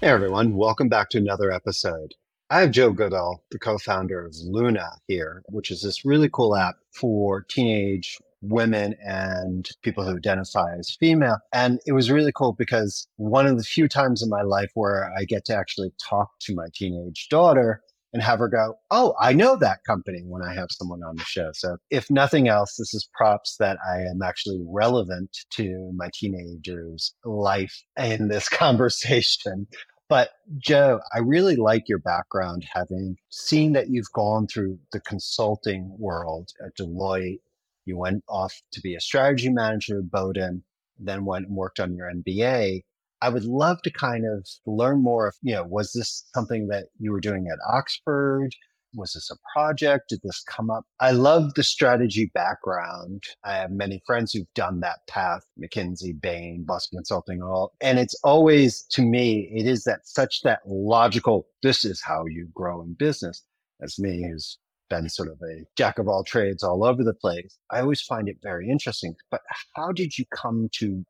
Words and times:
Hey 0.00 0.10
everyone, 0.10 0.54
welcome 0.54 0.88
back 0.88 1.10
to 1.10 1.18
another 1.18 1.50
episode. 1.50 2.14
I 2.50 2.60
have 2.60 2.70
Jo 2.70 2.92
Goodall, 2.92 3.42
the 3.50 3.58
co 3.58 3.78
founder 3.78 4.24
of 4.24 4.32
Luna, 4.44 4.90
here, 5.08 5.42
which 5.48 5.72
is 5.72 5.82
this 5.82 6.04
really 6.04 6.28
cool 6.32 6.54
app 6.54 6.76
for 6.94 7.42
teenage 7.42 8.16
women 8.40 8.94
and 9.04 9.68
people 9.82 10.04
who 10.04 10.16
identify 10.16 10.72
as 10.78 10.96
female. 11.00 11.38
And 11.52 11.80
it 11.84 11.94
was 11.94 12.12
really 12.12 12.30
cool 12.30 12.52
because 12.52 13.08
one 13.16 13.48
of 13.48 13.58
the 13.58 13.64
few 13.64 13.88
times 13.88 14.22
in 14.22 14.28
my 14.28 14.42
life 14.42 14.70
where 14.74 15.12
I 15.18 15.24
get 15.24 15.44
to 15.46 15.56
actually 15.56 15.90
talk 16.00 16.30
to 16.42 16.54
my 16.54 16.68
teenage 16.72 17.26
daughter 17.28 17.82
and 18.12 18.22
have 18.22 18.38
her 18.38 18.48
go, 18.48 18.74
Oh, 18.90 19.14
I 19.20 19.32
know 19.32 19.56
that 19.56 19.84
company 19.86 20.22
when 20.24 20.42
I 20.42 20.54
have 20.54 20.68
someone 20.70 21.02
on 21.02 21.16
the 21.16 21.24
show. 21.24 21.50
So, 21.54 21.76
if 21.90 22.10
nothing 22.10 22.48
else, 22.48 22.76
this 22.76 22.94
is 22.94 23.08
props 23.14 23.56
that 23.58 23.78
I 23.86 24.00
am 24.00 24.22
actually 24.22 24.60
relevant 24.66 25.36
to 25.50 25.92
my 25.94 26.08
teenager's 26.14 27.14
life 27.24 27.82
in 27.98 28.28
this 28.28 28.48
conversation. 28.48 29.66
But, 30.08 30.30
Jo, 30.56 31.00
I 31.14 31.18
really 31.18 31.56
like 31.56 31.86
your 31.86 31.98
background, 31.98 32.64
having 32.72 33.16
seen 33.28 33.74
that 33.74 33.90
you've 33.90 34.10
gone 34.14 34.46
through 34.46 34.78
the 34.92 35.00
consulting 35.00 35.94
world 35.98 36.50
at 36.64 36.74
Deloitte. 36.76 37.40
You 37.84 37.98
went 37.98 38.24
off 38.28 38.54
to 38.72 38.80
be 38.80 38.94
a 38.94 39.00
strategy 39.00 39.50
manager 39.50 39.98
at 39.98 40.10
Boden, 40.10 40.62
then 40.98 41.26
went 41.26 41.48
and 41.48 41.56
worked 41.56 41.78
on 41.78 41.94
your 41.94 42.10
MBA. 42.10 42.84
I 43.20 43.28
would 43.28 43.44
love 43.44 43.82
to 43.82 43.90
kind 43.90 44.24
of 44.26 44.46
learn 44.66 45.02
more 45.02 45.28
of, 45.28 45.34
you 45.42 45.54
know, 45.54 45.64
was 45.64 45.92
this 45.92 46.24
something 46.34 46.68
that 46.68 46.86
you 46.98 47.10
were 47.10 47.20
doing 47.20 47.48
at 47.52 47.58
Oxford? 47.72 48.50
Was 48.94 49.12
this 49.12 49.30
a 49.30 49.36
project? 49.52 50.08
Did 50.08 50.20
this 50.22 50.42
come 50.48 50.70
up? 50.70 50.84
I 51.00 51.10
love 51.10 51.54
the 51.54 51.62
strategy 51.62 52.30
background. 52.32 53.22
I 53.44 53.54
have 53.56 53.70
many 53.70 54.02
friends 54.06 54.32
who've 54.32 54.52
done 54.54 54.80
that 54.80 55.00
path, 55.08 55.42
McKinsey, 55.62 56.18
Bain, 56.18 56.64
Boston 56.66 56.98
Consulting, 56.98 57.42
all. 57.42 57.72
And 57.80 57.98
it's 57.98 58.14
always, 58.24 58.82
to 58.90 59.02
me, 59.02 59.50
it 59.52 59.66
is 59.66 59.84
that 59.84 60.00
such 60.06 60.40
that 60.42 60.60
logical, 60.66 61.46
this 61.62 61.84
is 61.84 62.00
how 62.02 62.24
you 62.26 62.48
grow 62.54 62.80
in 62.80 62.94
business. 62.94 63.42
As 63.82 63.98
me, 63.98 64.22
who's 64.22 64.58
been 64.88 65.08
sort 65.08 65.28
of 65.28 65.38
a 65.42 65.64
jack 65.76 65.98
of 65.98 66.08
all 66.08 66.24
trades 66.24 66.62
all 66.62 66.82
over 66.84 67.04
the 67.04 67.14
place, 67.14 67.58
I 67.70 67.80
always 67.80 68.00
find 68.00 68.28
it 68.28 68.38
very 68.42 68.70
interesting. 68.70 69.14
But 69.30 69.42
how 69.74 69.92
did 69.92 70.16
you 70.16 70.24
come 70.34 70.68
to 70.74 71.04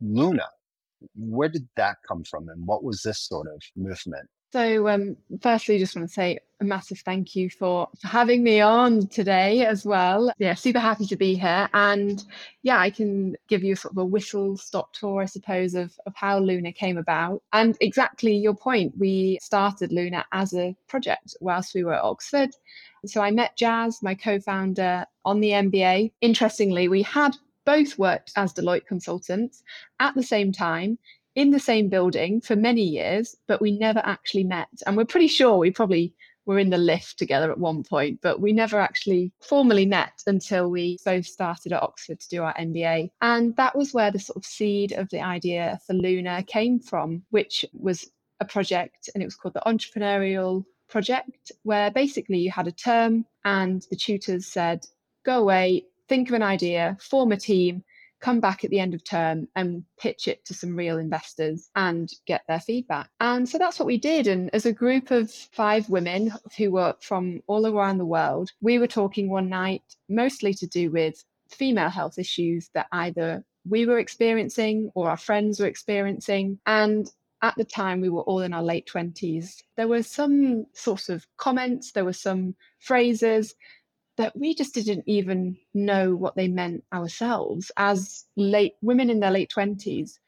Luna? 0.00 0.48
Where 1.14 1.48
did 1.48 1.68
that 1.76 1.96
come 2.06 2.24
from 2.24 2.48
and 2.48 2.66
what 2.66 2.84
was 2.84 3.02
this 3.02 3.20
sort 3.20 3.46
of 3.48 3.60
movement? 3.76 4.28
So, 4.52 4.88
um, 4.88 5.16
firstly, 5.40 5.78
just 5.78 5.94
want 5.94 6.08
to 6.08 6.12
say 6.12 6.40
a 6.60 6.64
massive 6.64 6.98
thank 6.98 7.36
you 7.36 7.48
for, 7.50 7.88
for 8.00 8.08
having 8.08 8.42
me 8.42 8.60
on 8.60 9.06
today 9.06 9.64
as 9.64 9.84
well. 9.84 10.32
Yeah, 10.38 10.54
super 10.54 10.80
happy 10.80 11.06
to 11.06 11.16
be 11.16 11.36
here. 11.36 11.68
And 11.72 12.24
yeah, 12.64 12.80
I 12.80 12.90
can 12.90 13.36
give 13.48 13.62
you 13.62 13.76
sort 13.76 13.94
of 13.94 13.98
a 13.98 14.04
whistle 14.04 14.56
stop 14.56 14.92
tour, 14.92 15.22
I 15.22 15.26
suppose, 15.26 15.76
of, 15.76 15.96
of 16.04 16.14
how 16.16 16.40
Luna 16.40 16.72
came 16.72 16.98
about. 16.98 17.42
And 17.52 17.76
exactly 17.80 18.34
your 18.34 18.54
point, 18.54 18.92
we 18.98 19.38
started 19.40 19.92
Luna 19.92 20.24
as 20.32 20.52
a 20.52 20.76
project 20.88 21.36
whilst 21.40 21.72
we 21.72 21.84
were 21.84 21.94
at 21.94 22.02
Oxford. 22.02 22.50
So 23.06 23.20
I 23.20 23.30
met 23.30 23.56
Jazz, 23.56 24.02
my 24.02 24.16
co 24.16 24.40
founder, 24.40 25.06
on 25.24 25.40
the 25.40 25.50
MBA. 25.50 26.12
Interestingly, 26.22 26.88
we 26.88 27.02
had 27.02 27.36
both 27.64 27.98
worked 27.98 28.32
as 28.36 28.52
Deloitte 28.52 28.86
consultants 28.86 29.62
at 29.98 30.14
the 30.14 30.22
same 30.22 30.52
time 30.52 30.98
in 31.34 31.50
the 31.50 31.60
same 31.60 31.88
building 31.88 32.40
for 32.40 32.56
many 32.56 32.82
years, 32.82 33.36
but 33.46 33.60
we 33.60 33.78
never 33.78 34.00
actually 34.04 34.44
met. 34.44 34.68
And 34.86 34.96
we're 34.96 35.04
pretty 35.04 35.28
sure 35.28 35.56
we 35.56 35.70
probably 35.70 36.12
were 36.46 36.58
in 36.58 36.70
the 36.70 36.78
lift 36.78 37.18
together 37.18 37.50
at 37.50 37.58
one 37.58 37.84
point, 37.84 38.18
but 38.22 38.40
we 38.40 38.52
never 38.52 38.80
actually 38.80 39.32
formally 39.40 39.86
met 39.86 40.22
until 40.26 40.68
we 40.68 40.98
both 41.04 41.26
started 41.26 41.72
at 41.72 41.82
Oxford 41.82 42.18
to 42.20 42.28
do 42.28 42.42
our 42.42 42.54
MBA. 42.54 43.10
And 43.20 43.54
that 43.56 43.76
was 43.76 43.94
where 43.94 44.10
the 44.10 44.18
sort 44.18 44.36
of 44.36 44.44
seed 44.44 44.92
of 44.92 45.08
the 45.10 45.20
idea 45.20 45.78
for 45.86 45.92
Luna 45.92 46.42
came 46.42 46.80
from, 46.80 47.22
which 47.30 47.64
was 47.72 48.10
a 48.40 48.44
project 48.44 49.10
and 49.14 49.22
it 49.22 49.26
was 49.26 49.36
called 49.36 49.54
the 49.54 49.62
Entrepreneurial 49.66 50.64
Project, 50.88 51.52
where 51.62 51.90
basically 51.90 52.38
you 52.38 52.50
had 52.50 52.66
a 52.66 52.72
term 52.72 53.24
and 53.44 53.86
the 53.90 53.96
tutors 53.96 54.46
said, 54.46 54.84
go 55.24 55.38
away, 55.38 55.84
think 56.10 56.28
of 56.28 56.34
an 56.34 56.42
idea, 56.42 56.98
form 57.00 57.30
a 57.30 57.36
team, 57.36 57.84
come 58.20 58.40
back 58.40 58.64
at 58.64 58.70
the 58.70 58.80
end 58.80 58.94
of 58.94 59.04
term 59.04 59.46
and 59.54 59.84
pitch 59.96 60.26
it 60.26 60.44
to 60.44 60.52
some 60.52 60.76
real 60.76 60.98
investors 60.98 61.70
and 61.76 62.10
get 62.26 62.42
their 62.48 62.58
feedback. 62.58 63.08
And 63.20 63.48
so 63.48 63.58
that's 63.58 63.78
what 63.78 63.86
we 63.86 63.96
did. 63.96 64.26
And 64.26 64.50
as 64.52 64.66
a 64.66 64.72
group 64.72 65.12
of 65.12 65.30
five 65.30 65.88
women 65.88 66.32
who 66.58 66.72
were 66.72 66.96
from 67.00 67.40
all 67.46 67.64
around 67.64 67.98
the 67.98 68.04
world, 68.04 68.50
we 68.60 68.78
were 68.78 68.88
talking 68.88 69.30
one 69.30 69.48
night 69.48 69.82
mostly 70.08 70.52
to 70.54 70.66
do 70.66 70.90
with 70.90 71.24
female 71.48 71.88
health 71.88 72.18
issues 72.18 72.70
that 72.74 72.88
either 72.90 73.44
we 73.68 73.86
were 73.86 74.00
experiencing 74.00 74.90
or 74.96 75.08
our 75.08 75.16
friends 75.16 75.60
were 75.60 75.66
experiencing. 75.66 76.58
And 76.66 77.08
at 77.42 77.54
the 77.56 77.64
time, 77.64 78.00
we 78.00 78.10
were 78.10 78.22
all 78.22 78.40
in 78.40 78.52
our 78.52 78.64
late 78.64 78.90
20s. 78.92 79.62
There 79.76 79.88
were 79.88 80.02
some 80.02 80.66
sorts 80.74 81.08
of 81.08 81.24
comments, 81.38 81.92
there 81.92 82.04
were 82.04 82.12
some 82.12 82.56
phrases 82.80 83.54
that 84.16 84.36
we 84.36 84.54
just 84.54 84.74
didn't 84.74 85.04
even 85.06 85.56
know 85.74 86.14
what 86.14 86.36
they 86.36 86.48
meant 86.48 86.84
ourselves 86.92 87.70
as 87.76 88.26
late 88.36 88.74
women 88.82 89.10
in 89.10 89.20
their 89.20 89.30
late 89.30 89.50
20s. 89.54 90.18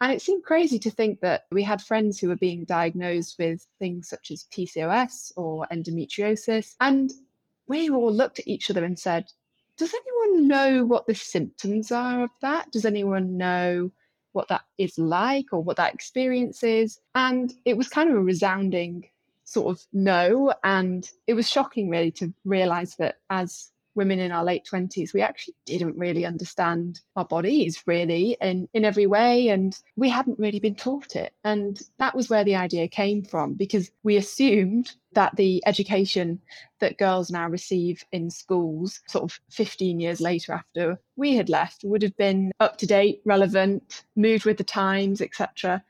And 0.00 0.12
it 0.12 0.22
seemed 0.22 0.44
crazy 0.44 0.78
to 0.78 0.90
think 0.90 1.20
that 1.20 1.46
we 1.50 1.62
had 1.62 1.82
friends 1.82 2.18
who 2.18 2.28
were 2.28 2.36
being 2.36 2.64
diagnosed 2.64 3.36
with 3.38 3.66
things 3.78 4.08
such 4.08 4.30
as 4.30 4.46
PCOS 4.54 5.32
or 5.36 5.66
endometriosis. 5.70 6.74
And 6.80 7.12
we 7.66 7.90
all 7.90 8.12
looked 8.12 8.38
at 8.38 8.48
each 8.48 8.70
other 8.70 8.84
and 8.84 8.98
said, 8.98 9.30
Does 9.76 9.92
anyone 9.94 10.48
know 10.48 10.84
what 10.84 11.06
the 11.06 11.14
symptoms 11.14 11.92
are 11.92 12.22
of 12.22 12.30
that? 12.40 12.70
Does 12.72 12.86
anyone 12.86 13.36
know 13.36 13.90
what 14.32 14.48
that 14.48 14.62
is 14.78 14.98
like 14.98 15.46
or 15.52 15.62
what 15.62 15.76
that 15.76 15.94
experience 15.94 16.62
is? 16.62 16.98
And 17.14 17.52
it 17.64 17.76
was 17.76 17.88
kind 17.88 18.08
of 18.08 18.16
a 18.16 18.20
resounding 18.20 19.04
sort 19.50 19.76
of 19.76 19.84
know. 19.92 20.54
And 20.62 21.08
it 21.26 21.34
was 21.34 21.50
shocking, 21.50 21.90
really, 21.90 22.12
to 22.12 22.32
realize 22.44 22.94
that 22.96 23.16
as 23.30 23.70
women 23.96 24.20
in 24.20 24.30
our 24.30 24.44
late 24.44 24.64
20s, 24.70 25.12
we 25.12 25.20
actually 25.20 25.54
didn't 25.66 25.98
really 25.98 26.24
understand 26.24 27.00
our 27.16 27.24
bodies 27.24 27.82
really 27.86 28.36
in, 28.40 28.68
in 28.72 28.84
every 28.84 29.06
way. 29.06 29.48
And 29.48 29.76
we 29.96 30.08
hadn't 30.08 30.38
really 30.38 30.60
been 30.60 30.76
taught 30.76 31.16
it. 31.16 31.34
And 31.42 31.80
that 31.98 32.14
was 32.14 32.30
where 32.30 32.44
the 32.44 32.54
idea 32.54 32.86
came 32.86 33.24
from 33.24 33.54
because 33.54 33.90
we 34.04 34.16
assumed 34.16 34.94
that 35.12 35.34
the 35.36 35.62
education 35.66 36.40
that 36.78 36.98
girls 36.98 37.30
now 37.30 37.48
receive 37.48 38.04
in 38.12 38.30
schools, 38.30 39.00
sort 39.06 39.24
of 39.24 39.38
15 39.50 40.00
years 40.00 40.20
later 40.20 40.52
after 40.52 40.98
we 41.16 41.34
had 41.34 41.48
left, 41.48 41.84
would 41.84 42.02
have 42.02 42.16
been 42.16 42.52
up 42.60 42.78
to 42.78 42.86
date, 42.86 43.20
relevant, 43.24 44.04
moved 44.16 44.44
with 44.44 44.56
the 44.56 44.64
times, 44.64 45.20
etc. 45.20 45.82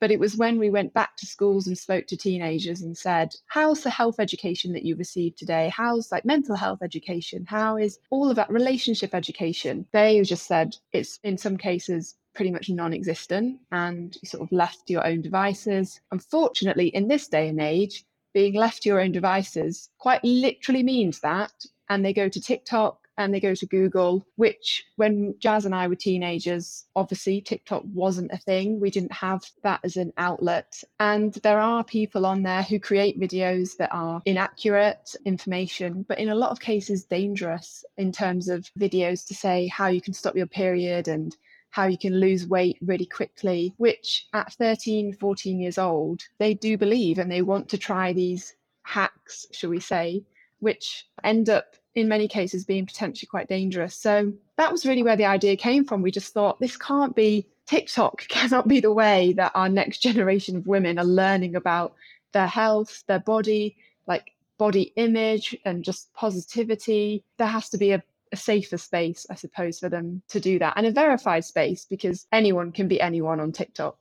But 0.00 0.10
it 0.10 0.20
was 0.20 0.36
when 0.36 0.58
we 0.58 0.70
went 0.70 0.94
back 0.94 1.16
to 1.16 1.26
schools 1.26 1.66
and 1.66 1.76
spoke 1.76 2.06
to 2.06 2.16
teenagers 2.16 2.82
and 2.82 2.96
said, 2.96 3.34
How's 3.46 3.82
the 3.82 3.90
health 3.90 4.20
education 4.20 4.72
that 4.72 4.84
you 4.84 4.96
received 4.96 5.38
today? 5.38 5.72
How's 5.74 6.12
like 6.12 6.24
mental 6.24 6.56
health 6.56 6.80
education? 6.82 7.44
How 7.46 7.76
is 7.76 7.98
all 8.10 8.30
of 8.30 8.36
that 8.36 8.50
relationship 8.50 9.14
education? 9.14 9.86
They 9.92 10.22
just 10.22 10.46
said 10.46 10.76
it's 10.92 11.18
in 11.24 11.36
some 11.36 11.56
cases 11.56 12.14
pretty 12.34 12.52
much 12.52 12.70
non 12.70 12.92
existent 12.92 13.58
and 13.72 14.16
you 14.22 14.28
sort 14.28 14.44
of 14.44 14.52
left 14.52 14.86
to 14.86 14.92
your 14.92 15.04
own 15.04 15.20
devices. 15.20 16.00
Unfortunately, 16.12 16.86
in 16.88 17.08
this 17.08 17.26
day 17.26 17.48
and 17.48 17.60
age, 17.60 18.04
being 18.32 18.54
left 18.54 18.82
to 18.82 18.88
your 18.88 19.00
own 19.00 19.12
devices 19.12 19.88
quite 19.98 20.22
literally 20.24 20.82
means 20.82 21.20
that. 21.20 21.52
And 21.90 22.04
they 22.04 22.12
go 22.12 22.28
to 22.28 22.40
TikTok 22.40 23.08
and 23.18 23.34
they 23.34 23.40
go 23.40 23.54
to 23.54 23.66
Google, 23.66 24.24
which 24.36 24.84
when 24.94 25.34
Jazz 25.40 25.66
and 25.66 25.74
I 25.74 25.88
were 25.88 25.96
teenagers, 25.96 26.84
obviously 26.94 27.40
TikTok 27.40 27.82
wasn't 27.92 28.30
a 28.32 28.38
thing. 28.38 28.78
We 28.78 28.90
didn't 28.90 29.12
have 29.12 29.42
that 29.64 29.80
as 29.82 29.96
an 29.96 30.12
outlet. 30.16 30.82
And 31.00 31.34
there 31.42 31.58
are 31.58 31.82
people 31.82 32.24
on 32.24 32.44
there 32.44 32.62
who 32.62 32.78
create 32.78 33.20
videos 33.20 33.76
that 33.78 33.92
are 33.92 34.22
inaccurate 34.24 35.16
information, 35.26 36.04
but 36.08 36.20
in 36.20 36.28
a 36.28 36.36
lot 36.36 36.52
of 36.52 36.60
cases 36.60 37.04
dangerous 37.04 37.84
in 37.96 38.12
terms 38.12 38.48
of 38.48 38.70
videos 38.78 39.26
to 39.26 39.34
say 39.34 39.66
how 39.66 39.88
you 39.88 40.00
can 40.00 40.14
stop 40.14 40.36
your 40.36 40.46
period 40.46 41.08
and 41.08 41.36
how 41.70 41.86
you 41.86 41.98
can 41.98 42.18
lose 42.18 42.46
weight 42.46 42.78
really 42.80 43.06
quickly, 43.06 43.74
which 43.76 44.26
at 44.32 44.52
13, 44.54 45.14
14 45.14 45.60
years 45.60 45.78
old, 45.78 46.22
they 46.38 46.54
do 46.54 46.76
believe 46.78 47.18
and 47.18 47.30
they 47.30 47.42
want 47.42 47.68
to 47.68 47.78
try 47.78 48.12
these 48.12 48.54
hacks, 48.82 49.46
shall 49.52 49.70
we 49.70 49.80
say, 49.80 50.24
which 50.60 51.06
end 51.22 51.48
up 51.50 51.76
in 51.94 52.08
many 52.08 52.28
cases 52.28 52.64
being 52.64 52.86
potentially 52.86 53.28
quite 53.28 53.48
dangerous. 53.48 53.94
So 53.94 54.32
that 54.56 54.72
was 54.72 54.86
really 54.86 55.02
where 55.02 55.16
the 55.16 55.26
idea 55.26 55.56
came 55.56 55.84
from. 55.84 56.02
We 56.02 56.10
just 56.10 56.32
thought 56.32 56.60
this 56.60 56.76
can't 56.76 57.14
be 57.14 57.46
TikTok 57.66 58.18
cannot 58.28 58.66
be 58.66 58.80
the 58.80 58.92
way 58.92 59.34
that 59.34 59.52
our 59.54 59.68
next 59.68 59.98
generation 59.98 60.56
of 60.56 60.66
women 60.66 60.98
are 60.98 61.04
learning 61.04 61.54
about 61.54 61.94
their 62.32 62.46
health, 62.46 63.04
their 63.06 63.20
body, 63.20 63.76
like 64.06 64.32
body 64.58 64.92
image 64.96 65.56
and 65.64 65.84
just 65.84 66.12
positivity. 66.14 67.24
There 67.36 67.46
has 67.46 67.68
to 67.70 67.78
be 67.78 67.92
a, 67.92 68.02
a 68.32 68.36
safer 68.36 68.78
space, 68.78 69.26
I 69.30 69.34
suppose, 69.34 69.78
for 69.78 69.88
them 69.88 70.22
to 70.28 70.40
do 70.40 70.58
that 70.58 70.74
and 70.76 70.86
a 70.86 70.90
verified 70.90 71.44
space 71.44 71.86
because 71.88 72.26
anyone 72.32 72.72
can 72.72 72.88
be 72.88 73.00
anyone 73.00 73.40
on 73.40 73.52
TikTok. 73.52 73.96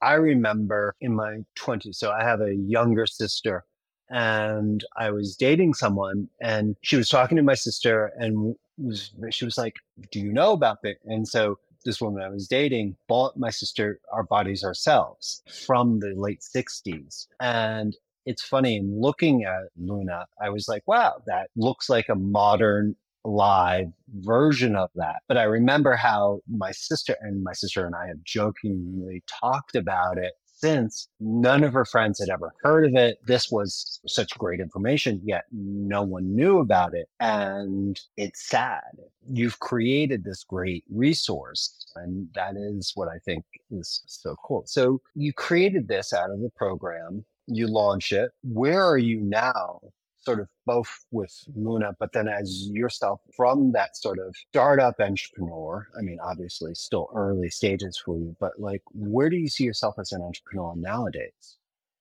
I 0.00 0.14
remember 0.14 0.94
in 1.00 1.14
my 1.14 1.38
20s, 1.58 1.96
so 1.96 2.10
I 2.10 2.22
have 2.22 2.40
a 2.40 2.54
younger 2.54 3.06
sister 3.06 3.64
and 4.10 4.84
I 4.96 5.10
was 5.10 5.36
dating 5.36 5.74
someone 5.74 6.28
and 6.40 6.76
she 6.82 6.96
was 6.96 7.08
talking 7.08 7.36
to 7.36 7.42
my 7.42 7.54
sister 7.54 8.12
and 8.18 8.54
was 8.78 9.12
she 9.30 9.44
was 9.44 9.58
like, 9.58 9.74
"Do 10.12 10.20
you 10.20 10.32
know 10.32 10.52
about 10.52 10.78
it?" 10.84 10.98
And 11.04 11.26
so 11.26 11.58
this 11.84 12.00
woman 12.00 12.22
I 12.22 12.28
was 12.28 12.48
dating 12.48 12.96
bought 13.08 13.36
my 13.36 13.50
sister 13.50 14.00
our 14.12 14.22
bodies 14.22 14.64
ourselves 14.64 15.42
from 15.66 16.00
the 16.00 16.14
late 16.14 16.40
60s. 16.40 17.26
And 17.40 17.96
it's 18.26 18.42
funny 18.42 18.76
in 18.76 19.00
looking 19.00 19.44
at 19.44 19.70
Luna, 19.76 20.26
I 20.40 20.50
was 20.50 20.68
like, 20.68 20.82
wow, 20.86 21.22
that 21.26 21.48
looks 21.56 21.88
like 21.88 22.08
a 22.08 22.14
modern 22.14 22.94
live 23.24 23.88
version 24.20 24.76
of 24.76 24.90
that. 24.94 25.16
But 25.28 25.38
I 25.38 25.44
remember 25.44 25.96
how 25.96 26.40
my 26.48 26.72
sister 26.72 27.16
and 27.20 27.42
my 27.42 27.52
sister 27.52 27.86
and 27.86 27.94
I 27.94 28.06
have 28.06 28.22
jokingly 28.24 29.22
talked 29.26 29.76
about 29.76 30.18
it 30.18 30.32
since 30.60 31.08
none 31.20 31.62
of 31.62 31.72
her 31.72 31.84
friends 31.84 32.18
had 32.18 32.30
ever 32.30 32.52
heard 32.62 32.84
of 32.84 32.94
it. 32.94 33.18
This 33.26 33.48
was 33.50 34.00
such 34.06 34.36
great 34.38 34.60
information, 34.60 35.20
yet 35.24 35.44
no 35.52 36.02
one 36.02 36.34
knew 36.34 36.58
about 36.58 36.94
it. 36.94 37.08
And 37.20 37.98
it's 38.16 38.48
sad. 38.48 38.82
You've 39.28 39.60
created 39.60 40.24
this 40.24 40.42
great 40.42 40.84
resource. 40.90 41.86
And 41.94 42.28
that 42.34 42.56
is 42.56 42.92
what 42.94 43.08
I 43.08 43.18
think 43.24 43.44
is 43.70 44.02
so 44.06 44.34
cool. 44.44 44.64
So 44.66 45.00
you 45.14 45.32
created 45.32 45.86
this 45.86 46.12
out 46.12 46.30
of 46.30 46.40
the 46.40 46.50
program, 46.56 47.24
you 47.46 47.68
launch 47.68 48.12
it. 48.12 48.30
Where 48.42 48.84
are 48.84 48.98
you 48.98 49.20
now 49.20 49.80
sort 50.20 50.40
of 50.40 50.48
both 50.66 51.06
with 51.10 51.32
Luna, 51.54 51.94
but 51.98 52.12
then 52.12 52.28
as 52.28 52.68
yourself 52.70 53.20
from 53.36 53.72
that 53.72 53.96
sort 53.96 54.18
of 54.18 54.34
startup 54.50 55.00
entrepreneur. 55.00 55.88
I 55.98 56.02
mean, 56.02 56.18
obviously, 56.22 56.74
still 56.74 57.08
early 57.14 57.50
stages 57.50 58.00
for 58.04 58.16
you, 58.16 58.36
but 58.40 58.58
like, 58.58 58.82
where 58.92 59.30
do 59.30 59.36
you 59.36 59.48
see 59.48 59.64
yourself 59.64 59.94
as 59.98 60.12
an 60.12 60.22
entrepreneur 60.22 60.74
nowadays? 60.76 61.56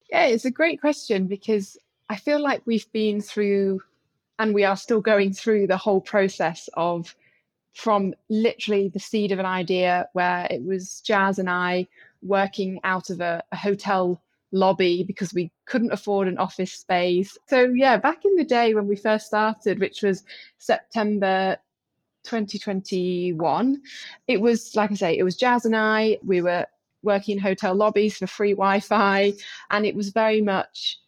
Yeah, 0.10 0.26
it's 0.26 0.46
a 0.46 0.52
great 0.52 0.82
question 0.82 1.28
because 1.28 1.78
I 2.10 2.16
feel 2.16 2.42
like 2.42 2.62
we've 2.66 2.92
been 2.92 3.22
through 3.22 3.82
and 4.40 4.54
we 4.54 4.64
are 4.64 4.78
still 4.78 5.02
going 5.02 5.34
through 5.34 5.68
the 5.68 5.78
whole 5.78 6.02
process 6.02 6.70
of 6.76 7.16
from 7.74 8.14
literally 8.30 8.90
the 8.90 9.00
seed 9.00 9.32
of 9.32 9.40
an 9.40 9.46
idea 9.46 10.08
where 10.14 10.48
it 10.50 10.64
was 10.64 11.02
Jazz 11.02 11.38
and 11.38 11.50
I 11.50 11.88
working 12.22 12.80
out 12.84 13.10
of 13.10 13.22
a, 13.22 13.44
a 13.52 13.56
hotel 13.56 14.22
lobby 14.52 15.04
because 15.04 15.34
we 15.34 15.52
couldn't 15.66 15.92
afford 15.92 16.28
an 16.28 16.38
office 16.38 16.72
space. 16.72 17.38
So, 17.48 17.72
yeah, 17.76 17.98
back 17.98 18.26
in 18.26 18.36
the 18.36 18.44
day 18.44 18.74
when 18.74 18.88
we 18.88 18.96
first 18.96 19.28
started, 19.28 19.80
which 19.80 20.02
was 20.02 20.24
September 20.58 21.58
2021, 22.24 23.82
it 24.28 24.42
was 24.42 24.76
like 24.76 24.92
I 24.92 24.96
say, 24.96 25.18
it 25.18 25.24
was 25.24 25.36
Jazz 25.36 25.66
and 25.66 25.76
I. 25.76 26.18
We 26.26 26.42
were 26.42 26.66
working 27.04 27.38
in 27.38 27.42
hotel 27.42 27.76
lobbies 27.76 28.18
for 28.18 28.28
free 28.28 28.54
Wi 28.54 28.80
Fi, 28.80 29.34
and 29.72 29.86
it 29.86 29.96
was 29.96 30.10
very 30.10 30.42
much 30.42 31.00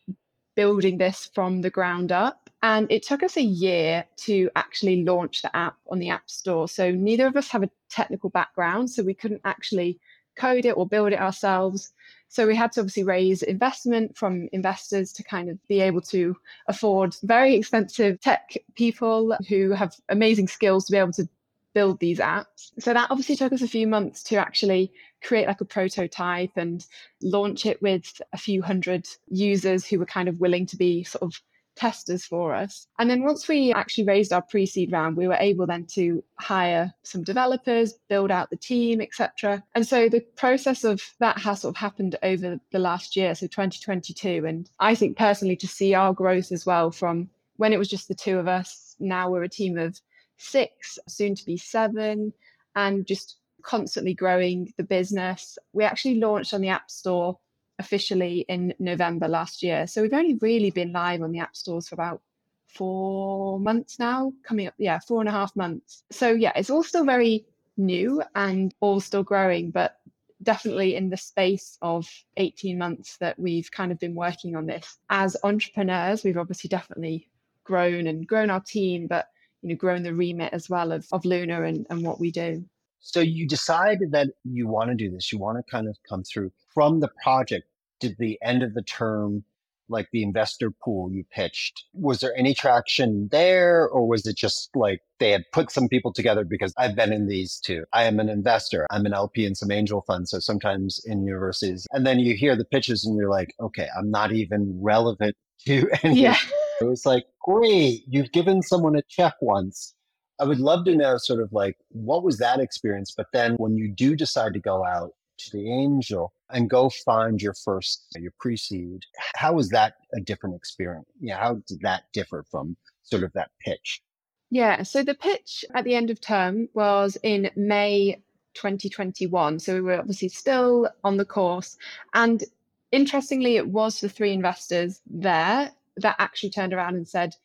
building 0.56 0.98
this 0.98 1.30
from 1.34 1.62
the 1.62 1.70
ground 1.70 2.12
up. 2.12 2.50
And 2.62 2.92
it 2.92 3.04
took 3.04 3.24
us 3.24 3.38
a 3.38 3.42
year 3.42 4.04
to 4.18 4.50
actually 4.58 5.06
launch 5.06 5.42
the 5.42 5.56
app 5.56 5.78
on 5.90 6.00
the 6.00 6.10
App 6.10 6.30
Store. 6.30 6.68
So, 6.68 6.92
neither 6.92 7.28
of 7.28 7.38
us 7.38 7.48
have 7.50 7.64
a 7.64 7.70
technical 7.90 8.30
background, 8.30 8.90
so 8.90 9.02
we 9.04 9.14
couldn't 9.14 9.42
actually 9.46 10.00
code 10.36 10.66
it 10.66 10.78
or 10.78 10.88
build 10.88 11.12
it 11.12 11.20
ourselves. 11.20 11.94
So 12.30 12.46
we 12.48 12.56
had 12.56 12.72
to 12.74 12.82
obviously 12.82 13.04
raise 13.04 13.42
investment 13.42 14.16
from 14.16 14.48
investors 14.54 15.12
to 15.14 15.24
kind 15.24 15.50
of 15.50 15.58
be 15.68 15.82
able 15.82 16.02
to 16.02 16.36
afford 16.68 17.16
very 17.24 17.56
expensive 17.56 18.22
tech 18.22 18.56
people 18.76 19.36
who 19.48 19.72
have 19.72 19.96
amazing 20.10 20.48
skills 20.48 20.86
to 20.86 20.92
be 20.92 20.98
able 20.98 21.12
to 21.14 21.28
build 21.74 22.00
these 22.00 22.20
apps. 22.20 22.72
So 22.80 22.94
that 22.94 23.10
obviously 23.10 23.36
took 23.36 23.52
us 23.52 23.62
a 23.62 23.68
few 23.68 23.88
months 23.88 24.24
to 24.24 24.36
actually 24.36 24.92
create 25.24 25.48
like 25.48 25.62
a 25.62 25.66
prototype 25.66 26.52
and 26.56 26.86
launch 27.22 27.66
it 27.66 27.82
with 27.82 28.22
a 28.32 28.38
few 28.38 28.62
hundred 28.62 29.08
users 29.28 29.86
who 29.86 30.00
were 30.00 30.06
kind 30.06 30.30
of 30.30 30.40
willing 30.40 30.66
to 30.68 30.78
be 30.78 31.04
sort 31.04 31.24
of 31.24 31.42
testers 31.80 32.26
for 32.26 32.54
us. 32.54 32.88
And 33.00 33.10
then 33.10 33.24
once 33.24 33.48
we 33.48 33.74
actually 33.74 34.04
raised 34.04 34.34
our 34.34 34.42
pre-seed 34.42 34.92
round, 34.92 35.16
we 35.16 35.28
were 35.28 35.38
able 35.40 35.66
then 35.66 35.86
to 35.94 36.22
hire 36.40 36.94
some 37.04 37.24
developers, 37.24 37.94
build 38.10 38.32
out 38.32 38.50
the 38.50 38.58
team, 38.58 39.00
etc. 39.00 39.64
And 39.76 39.88
so 39.88 40.10
the 40.10 40.22
process 40.36 40.84
of 40.84 41.02
that 41.20 41.40
has 41.40 41.62
sort 41.62 41.76
of 41.76 41.80
happened 41.80 42.18
over 42.22 42.60
the 42.72 42.80
last 42.80 43.16
year, 43.16 43.34
so 43.34 43.48
2022. 43.48 44.46
And 44.46 44.70
I 44.80 44.94
think 44.94 45.18
personally 45.18 45.56
to 45.56 45.68
see 45.68 45.94
our 45.94 46.14
growth 46.14 46.52
as 46.52 46.66
well 46.66 46.92
from 46.92 47.30
when 47.56 47.74
it 47.74 47.80
was 47.80 47.90
just 47.90 48.10
the 48.10 48.16
two 48.16 48.38
of 48.38 48.48
us, 48.48 48.96
now 49.00 49.30
we're 49.30 49.44
a 49.44 49.50
team 49.50 49.78
of 49.78 50.00
six, 50.38 51.00
soon 51.08 51.36
to 51.36 51.46
be 51.46 51.58
seven, 51.58 52.34
and 52.76 53.06
just 53.06 53.38
constantly 53.62 54.14
growing 54.14 54.74
the 54.78 54.84
business. 54.84 55.58
We 55.74 55.84
actually 55.84 56.16
launched 56.16 56.54
on 56.54 56.62
the 56.62 56.70
App 56.70 56.90
Store 56.90 57.38
officially 57.80 58.46
in 58.48 58.74
November 58.78 59.28
last 59.28 59.64
year. 59.64 59.88
So 59.88 60.02
we've 60.02 60.14
only 60.14 60.36
really 60.36 60.70
been 60.70 60.92
live 60.92 61.22
on 61.22 61.32
the 61.32 61.40
app 61.40 61.56
stores 61.56 61.88
for 61.88 61.96
about 61.96 62.22
four 62.68 63.60
months 63.60 63.98
now, 63.98 64.34
coming 64.44 64.68
up, 64.68 64.76
yeah, 64.78 65.00
four 65.00 65.22
and 65.22 65.30
a 65.30 65.32
half 65.32 65.56
months. 65.56 66.04
So 66.12 66.30
yeah, 66.30 66.52
it's 66.56 66.70
all 66.70 66.84
still 66.84 67.06
very 67.06 67.46
new 67.78 68.22
and 68.36 68.74
all 68.82 69.00
still 69.00 69.24
growing, 69.24 69.72
but 69.72 69.98
definitely 70.44 70.96
in 70.96 71.10
the 71.10 71.18
space 71.18 71.78
of 71.82 72.08
18 72.38 72.78
months 72.78 73.18
that 73.18 73.38
we've 73.40 73.72
kind 73.72 73.92
of 73.92 74.00
been 74.00 74.16
working 74.16 74.56
on 74.56 74.66
this. 74.66 74.98
As 75.10 75.36
entrepreneurs, 75.44 76.24
we've 76.24 76.38
obviously 76.38 76.68
definitely 76.68 77.30
grown 77.64 78.08
and 78.08 78.28
grown 78.28 78.50
our 78.50 78.62
team, 78.62 79.08
but 79.08 79.28
you 79.62 79.70
know, 79.70 79.76
grown 79.76 80.04
the 80.04 80.14
remit 80.14 80.54
as 80.54 80.70
well 80.70 80.92
of, 80.92 81.06
of 81.12 81.26
Luna 81.26 81.64
and, 81.64 81.86
and 81.90 82.04
what 82.04 82.20
we 82.20 82.32
do. 82.32 82.64
So 83.00 83.20
you 83.20 83.48
decided 83.48 84.12
that 84.12 84.30
you 84.44 84.68
want 84.68 84.90
to 84.90 84.96
do 84.96 85.10
this. 85.10 85.32
You 85.32 85.40
want 85.40 85.58
to 85.58 85.72
kind 85.72 85.88
of 85.88 85.98
come 86.08 86.24
through 86.24 86.52
from 86.74 87.00
the 87.00 87.10
project 87.24 87.66
to 88.02 88.14
the 88.18 88.40
end 88.42 88.64
of 88.64 88.74
the 88.74 88.84
term 88.84 89.44
like 89.90 90.08
the 90.12 90.24
investor 90.24 90.72
pool 90.72 91.12
you 91.12 91.24
pitched 91.32 91.86
was 91.94 92.20
there 92.20 92.36
any 92.38 92.54
traction 92.54 93.28
there 93.32 93.88
or 93.90 94.08
was 94.08 94.26
it 94.26 94.38
just 94.38 94.70
like 94.76 95.02
they 95.20 95.32
had 95.32 95.44
put 95.52 95.72
some 95.72 95.88
people 95.88 96.14
together 96.14 96.44
because 96.44 96.74
i've 96.78 96.96
been 96.96 97.12
in 97.12 97.28
these 97.28 97.60
too 97.60 97.84
i 97.92 98.04
am 98.04 98.20
an 98.20 98.30
investor 98.30 98.86
i'm 98.92 99.06
an 99.06 99.14
lp 99.14 99.46
in 99.46 99.56
some 99.56 99.72
angel 99.72 100.02
funds 100.02 100.32
so 100.32 100.40
sometimes 100.40 101.02
in 101.06 101.26
universities 101.26 101.88
and 101.92 102.06
then 102.06 102.20
you 102.20 102.36
hear 102.36 102.56
the 102.56 102.66
pitches 102.66 103.06
and 103.06 103.18
you're 103.18 103.30
like 103.30 103.54
okay 103.60 103.88
i'm 103.98 104.12
not 104.12 104.32
even 104.32 104.72
relevant 104.82 105.36
to 105.66 105.90
any 106.04 106.22
yeah. 106.22 106.38
it 106.80 106.86
was 106.86 107.06
like 107.06 107.26
great 107.42 108.04
you've 108.08 108.32
given 108.32 108.62
someone 108.62 108.96
a 108.96 109.02
check 109.10 109.34
once 109.42 109.96
i 110.40 110.44
would 110.44 110.60
love 110.60 110.86
to 110.86 110.96
know 110.96 111.18
sort 111.18 111.42
of 111.42 111.52
like 111.52 111.78
what 111.90 112.24
was 112.24 112.38
that 112.38 112.60
experience? 112.60 113.14
But 113.16 113.28
then 113.34 113.56
when 113.56 113.76
you 113.76 113.90
do 113.90 114.16
decide 114.16 114.54
to 114.54 114.60
go 114.60 114.86
out 114.86 115.12
to 115.40 115.52
the 115.52 115.72
angel 115.72 116.34
and 116.50 116.70
go 116.70 116.90
find 116.90 117.42
your 117.42 117.54
first 117.54 118.06
your 118.16 118.34
pre-seed 118.40 119.04
how 119.36 119.54
was 119.54 119.70
that 119.70 119.94
a 120.14 120.20
different 120.20 120.56
experience? 120.56 121.08
Yeah 121.20 121.38
how 121.40 121.56
did 121.68 121.82
that 121.82 122.04
differ 122.14 122.46
from 122.50 122.76
sort 123.04 123.24
of 123.24 123.32
that 123.34 123.52
pitch? 123.62 124.02
Yeah 124.50 124.84
so 124.84 125.04
the 125.04 125.16
pitch 125.16 125.66
at 125.76 125.84
the 125.86 125.96
end 125.96 126.10
of 126.10 126.20
term 126.22 126.70
was 126.74 127.18
in 127.24 127.50
may 127.56 128.22
2021 128.56 129.60
so 129.60 129.76
we 129.76 129.82
were 129.82 130.00
obviously 130.00 130.30
still 130.30 130.90
on 131.04 131.18
the 131.18 131.26
course. 131.26 131.78
And 132.14 132.44
interestingly 132.92 133.56
it 133.58 133.68
was 133.68 134.02
the 134.02 134.10
three 134.10 134.34
investors 134.34 135.02
there 135.10 135.72
that 135.98 136.16
actually 136.20 136.50
turned 136.50 136.74
around 136.74 136.96
and 136.96 137.08
said 137.08 137.36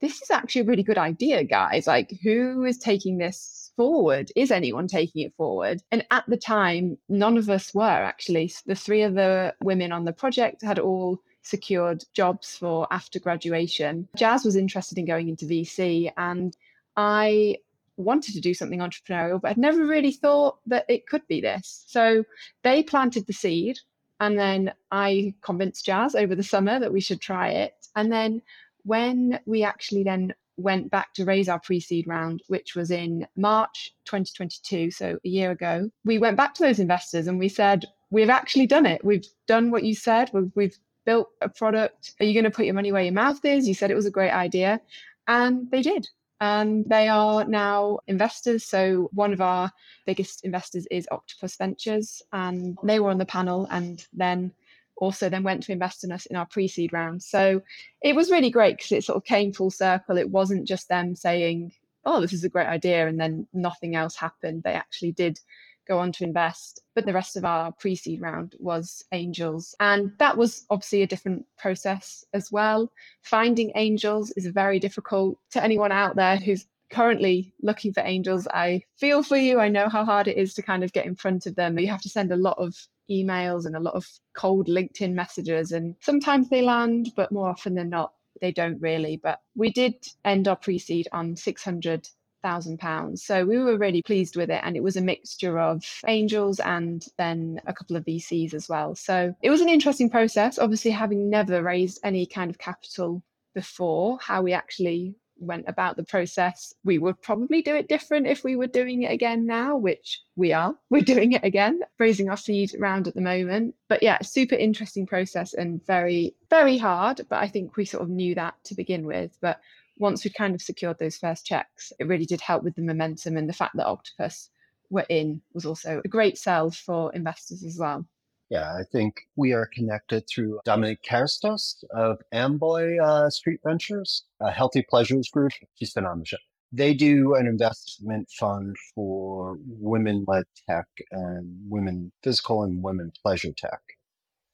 this 0.00 0.22
is 0.22 0.30
actually 0.30 0.62
a 0.62 0.64
really 0.64 0.82
good 0.82 0.98
idea 0.98 1.44
guys 1.44 1.86
like 1.86 2.12
who 2.22 2.64
is 2.64 2.78
taking 2.78 3.18
this 3.18 3.72
forward? 3.76 4.30
Is 4.36 4.50
anyone 4.50 4.88
taking 4.88 5.22
it 5.22 5.34
forward? 5.36 5.82
And 5.92 6.04
at 6.10 6.24
the 6.28 6.36
time, 6.36 6.98
none 7.08 7.36
of 7.38 7.48
us 7.48 7.72
were 7.72 7.82
actually. 7.84 8.52
The 8.66 8.74
three 8.74 9.02
of 9.02 9.14
the 9.14 9.54
women 9.62 9.92
on 9.92 10.04
the 10.04 10.12
project 10.12 10.62
had 10.62 10.78
all 10.78 11.22
secured 11.42 12.04
jobs 12.12 12.56
for 12.56 12.86
after 12.90 13.18
graduation. 13.18 14.08
Jazz 14.16 14.44
was 14.44 14.56
interested 14.56 14.98
in 14.98 15.06
going 15.06 15.28
into 15.28 15.46
VC, 15.46 16.12
and 16.16 16.56
I 16.96 17.58
wanted 17.96 18.34
to 18.34 18.40
do 18.40 18.54
something 18.54 18.80
entrepreneurial, 18.80 19.40
but 19.40 19.52
I'd 19.52 19.58
never 19.58 19.86
really 19.86 20.12
thought 20.12 20.58
that 20.66 20.84
it 20.88 21.06
could 21.06 21.26
be 21.28 21.40
this. 21.40 21.84
So 21.86 22.24
they 22.62 22.82
planted 22.82 23.26
the 23.26 23.32
seed, 23.32 23.78
and 24.20 24.38
then 24.38 24.72
I 24.90 25.34
convinced 25.40 25.86
Jazz 25.86 26.14
over 26.14 26.34
the 26.34 26.42
summer 26.42 26.80
that 26.80 26.92
we 26.92 27.00
should 27.00 27.20
try 27.20 27.50
it. 27.50 27.74
And 27.94 28.12
then 28.12 28.42
when 28.84 29.40
we 29.46 29.62
actually 29.62 30.02
then 30.02 30.34
went 30.58 30.90
back 30.90 31.14
to 31.14 31.24
raise 31.24 31.48
our 31.48 31.60
pre 31.60 31.80
seed 31.80 32.06
round, 32.06 32.42
which 32.48 32.74
was 32.74 32.90
in 32.90 33.26
March 33.36 33.94
2022, 34.04 34.90
so 34.90 35.18
a 35.24 35.28
year 35.28 35.50
ago. 35.50 35.90
We 36.04 36.18
went 36.18 36.36
back 36.36 36.54
to 36.54 36.62
those 36.62 36.80
investors 36.80 37.26
and 37.26 37.38
we 37.38 37.48
said, 37.48 37.86
We've 38.10 38.30
actually 38.30 38.66
done 38.66 38.86
it. 38.86 39.04
We've 39.04 39.26
done 39.46 39.70
what 39.70 39.84
you 39.84 39.94
said. 39.94 40.30
We've, 40.32 40.50
we've 40.54 40.78
built 41.04 41.28
a 41.42 41.48
product. 41.48 42.14
Are 42.20 42.24
you 42.24 42.32
going 42.32 42.44
to 42.44 42.50
put 42.50 42.64
your 42.64 42.74
money 42.74 42.90
where 42.90 43.02
your 43.02 43.12
mouth 43.12 43.44
is? 43.44 43.68
You 43.68 43.74
said 43.74 43.90
it 43.90 43.94
was 43.94 44.06
a 44.06 44.10
great 44.10 44.30
idea. 44.30 44.80
And 45.26 45.70
they 45.70 45.82
did. 45.82 46.08
And 46.40 46.84
they 46.88 47.08
are 47.08 47.44
now 47.44 47.98
investors. 48.06 48.64
So 48.64 49.10
one 49.12 49.32
of 49.32 49.40
our 49.40 49.70
biggest 50.06 50.44
investors 50.44 50.86
is 50.90 51.08
Octopus 51.10 51.56
Ventures, 51.56 52.22
and 52.32 52.78
they 52.82 53.00
were 53.00 53.10
on 53.10 53.18
the 53.18 53.26
panel. 53.26 53.66
And 53.70 54.06
then 54.12 54.52
also 55.00 55.28
then 55.28 55.42
went 55.42 55.62
to 55.64 55.72
invest 55.72 56.04
in 56.04 56.12
us 56.12 56.26
in 56.26 56.36
our 56.36 56.46
pre-seed 56.46 56.92
round. 56.92 57.22
So 57.22 57.62
it 58.02 58.14
was 58.14 58.30
really 58.30 58.50
great 58.50 58.76
because 58.76 58.92
it 58.92 59.04
sort 59.04 59.16
of 59.16 59.24
came 59.24 59.52
full 59.52 59.70
circle. 59.70 60.18
It 60.18 60.30
wasn't 60.30 60.66
just 60.66 60.88
them 60.88 61.14
saying, 61.14 61.72
"Oh, 62.04 62.20
this 62.20 62.32
is 62.32 62.44
a 62.44 62.48
great 62.48 62.66
idea," 62.68 63.06
and 63.08 63.18
then 63.20 63.46
nothing 63.52 63.96
else 63.96 64.16
happened. 64.16 64.62
They 64.62 64.72
actually 64.72 65.12
did 65.12 65.40
go 65.88 65.98
on 65.98 66.12
to 66.12 66.24
invest. 66.24 66.82
But 66.94 67.06
the 67.06 67.12
rest 67.12 67.36
of 67.36 67.44
our 67.44 67.72
pre 67.72 67.96
seed 67.96 68.20
round 68.20 68.54
was 68.58 69.04
angels. 69.12 69.74
And 69.80 70.12
that 70.18 70.36
was 70.36 70.66
obviously 70.70 71.02
a 71.02 71.06
different 71.06 71.46
process 71.56 72.24
as 72.34 72.52
well. 72.52 72.92
Finding 73.22 73.72
angels 73.74 74.30
is 74.32 74.46
very 74.46 74.78
difficult 74.78 75.38
to 75.52 75.64
anyone 75.64 75.92
out 75.92 76.14
there 76.14 76.36
who's 76.36 76.66
currently 76.90 77.52
looking 77.62 77.92
for 77.92 78.00
angels. 78.00 78.46
I 78.48 78.82
feel 78.96 79.22
for 79.22 79.36
you. 79.36 79.58
I 79.58 79.68
know 79.68 79.88
how 79.88 80.04
hard 80.04 80.28
it 80.28 80.36
is 80.36 80.54
to 80.54 80.62
kind 80.62 80.84
of 80.84 80.92
get 80.92 81.06
in 81.06 81.14
front 81.14 81.46
of 81.46 81.54
them. 81.54 81.78
You 81.78 81.88
have 81.88 82.02
to 82.02 82.08
send 82.08 82.30
a 82.32 82.36
lot 82.36 82.58
of 82.58 82.74
emails 83.10 83.66
and 83.66 83.76
a 83.76 83.80
lot 83.80 83.94
of 83.94 84.06
cold 84.34 84.68
LinkedIn 84.68 85.12
messages, 85.12 85.72
and 85.72 85.94
sometimes 86.00 86.48
they 86.48 86.62
land, 86.62 87.12
but 87.16 87.32
more 87.32 87.48
often 87.48 87.74
than 87.74 87.90
not, 87.90 88.12
they 88.40 88.52
don't 88.52 88.80
really. 88.80 89.16
But 89.16 89.40
we 89.56 89.70
did 89.70 89.94
end 90.24 90.48
our 90.48 90.56
pre 90.56 90.78
seed 90.78 91.08
on 91.12 91.36
600 91.36 92.08
thousand 92.42 92.78
pounds. 92.78 93.24
So 93.24 93.44
we 93.44 93.58
were 93.58 93.78
really 93.78 94.02
pleased 94.02 94.36
with 94.36 94.50
it. 94.50 94.60
And 94.64 94.76
it 94.76 94.82
was 94.82 94.96
a 94.96 95.00
mixture 95.00 95.58
of 95.58 95.84
angels 96.06 96.60
and 96.60 97.04
then 97.16 97.60
a 97.66 97.72
couple 97.72 97.96
of 97.96 98.04
VCs 98.04 98.54
as 98.54 98.68
well. 98.68 98.94
So 98.94 99.34
it 99.42 99.50
was 99.50 99.60
an 99.60 99.68
interesting 99.68 100.10
process. 100.10 100.58
Obviously, 100.58 100.90
having 100.90 101.30
never 101.30 101.62
raised 101.62 102.00
any 102.04 102.26
kind 102.26 102.50
of 102.50 102.58
capital 102.58 103.22
before, 103.54 104.18
how 104.20 104.42
we 104.42 104.52
actually 104.52 105.14
went 105.38 105.64
about 105.68 105.96
the 105.96 106.04
process. 106.04 106.74
We 106.84 106.98
would 106.98 107.20
probably 107.22 107.62
do 107.62 107.74
it 107.74 107.88
different 107.88 108.26
if 108.26 108.44
we 108.44 108.56
were 108.56 108.66
doing 108.66 109.02
it 109.02 109.12
again 109.12 109.46
now, 109.46 109.76
which 109.76 110.20
we 110.36 110.52
are. 110.52 110.74
We're 110.90 111.02
doing 111.02 111.32
it 111.32 111.44
again, 111.44 111.80
raising 111.98 112.28
our 112.28 112.36
seed 112.36 112.72
round 112.78 113.08
at 113.08 113.14
the 113.14 113.20
moment. 113.20 113.74
But 113.88 114.02
yeah, 114.02 114.18
super 114.22 114.54
interesting 114.54 115.06
process 115.06 115.54
and 115.54 115.84
very, 115.86 116.34
very 116.50 116.78
hard. 116.78 117.20
But 117.28 117.42
I 117.42 117.48
think 117.48 117.76
we 117.76 117.84
sort 117.84 118.02
of 118.02 118.08
knew 118.08 118.34
that 118.34 118.54
to 118.64 118.74
begin 118.74 119.04
with. 119.04 119.36
But 119.40 119.60
once 119.98 120.24
we'd 120.24 120.34
kind 120.34 120.54
of 120.54 120.62
secured 120.62 120.98
those 120.98 121.16
first 121.16 121.44
checks, 121.44 121.92
it 121.98 122.06
really 122.06 122.26
did 122.26 122.40
help 122.40 122.62
with 122.62 122.74
the 122.74 122.82
momentum 122.82 123.36
and 123.36 123.48
the 123.48 123.52
fact 123.52 123.76
that 123.76 123.86
Octopus 123.86 124.50
were 124.90 125.06
in 125.08 125.42
was 125.52 125.66
also 125.66 126.00
a 126.04 126.08
great 126.08 126.38
sell 126.38 126.70
for 126.70 127.12
investors 127.14 127.64
as 127.64 127.78
well. 127.78 128.06
Yeah, 128.50 128.72
I 128.72 128.82
think 128.90 129.28
we 129.36 129.52
are 129.52 129.68
connected 129.74 130.26
through 130.26 130.60
Dominique 130.64 131.02
Karstos 131.02 131.84
of 131.94 132.18
Amboy 132.32 132.96
uh, 132.98 133.28
Street 133.28 133.60
Ventures, 133.62 134.24
a 134.40 134.50
Healthy 134.50 134.86
Pleasures 134.88 135.28
Group. 135.28 135.52
She's 135.74 135.92
been 135.92 136.06
on 136.06 136.20
the 136.20 136.26
show. 136.26 136.38
They 136.72 136.94
do 136.94 137.34
an 137.34 137.46
investment 137.46 138.30
fund 138.30 138.76
for 138.94 139.58
women 139.66 140.24
led 140.26 140.44
tech 140.68 140.86
and 141.10 141.58
women 141.68 142.12
physical 142.22 142.62
and 142.62 142.82
women 142.82 143.12
pleasure 143.22 143.52
tech. 143.52 143.80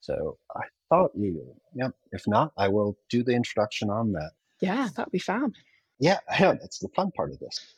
So 0.01 0.39
I 0.55 0.63
thought 0.89 1.13
you, 1.15 1.55
yep. 1.75 1.93
If 2.13 2.27
not, 2.27 2.53
I 2.57 2.69
will 2.69 2.97
do 3.11 3.23
the 3.23 3.33
introduction 3.33 3.91
on 3.91 4.13
that. 4.13 4.33
Yeah, 4.61 4.89
that'd 4.95 5.13
be 5.13 5.19
fun. 5.19 5.55
Yeah, 5.99 6.19
yeah, 6.39 6.53
that's 6.61 6.79
the 6.79 6.89
fun 6.97 7.11
part 7.13 7.33
of 7.33 7.39
this. 7.39 7.75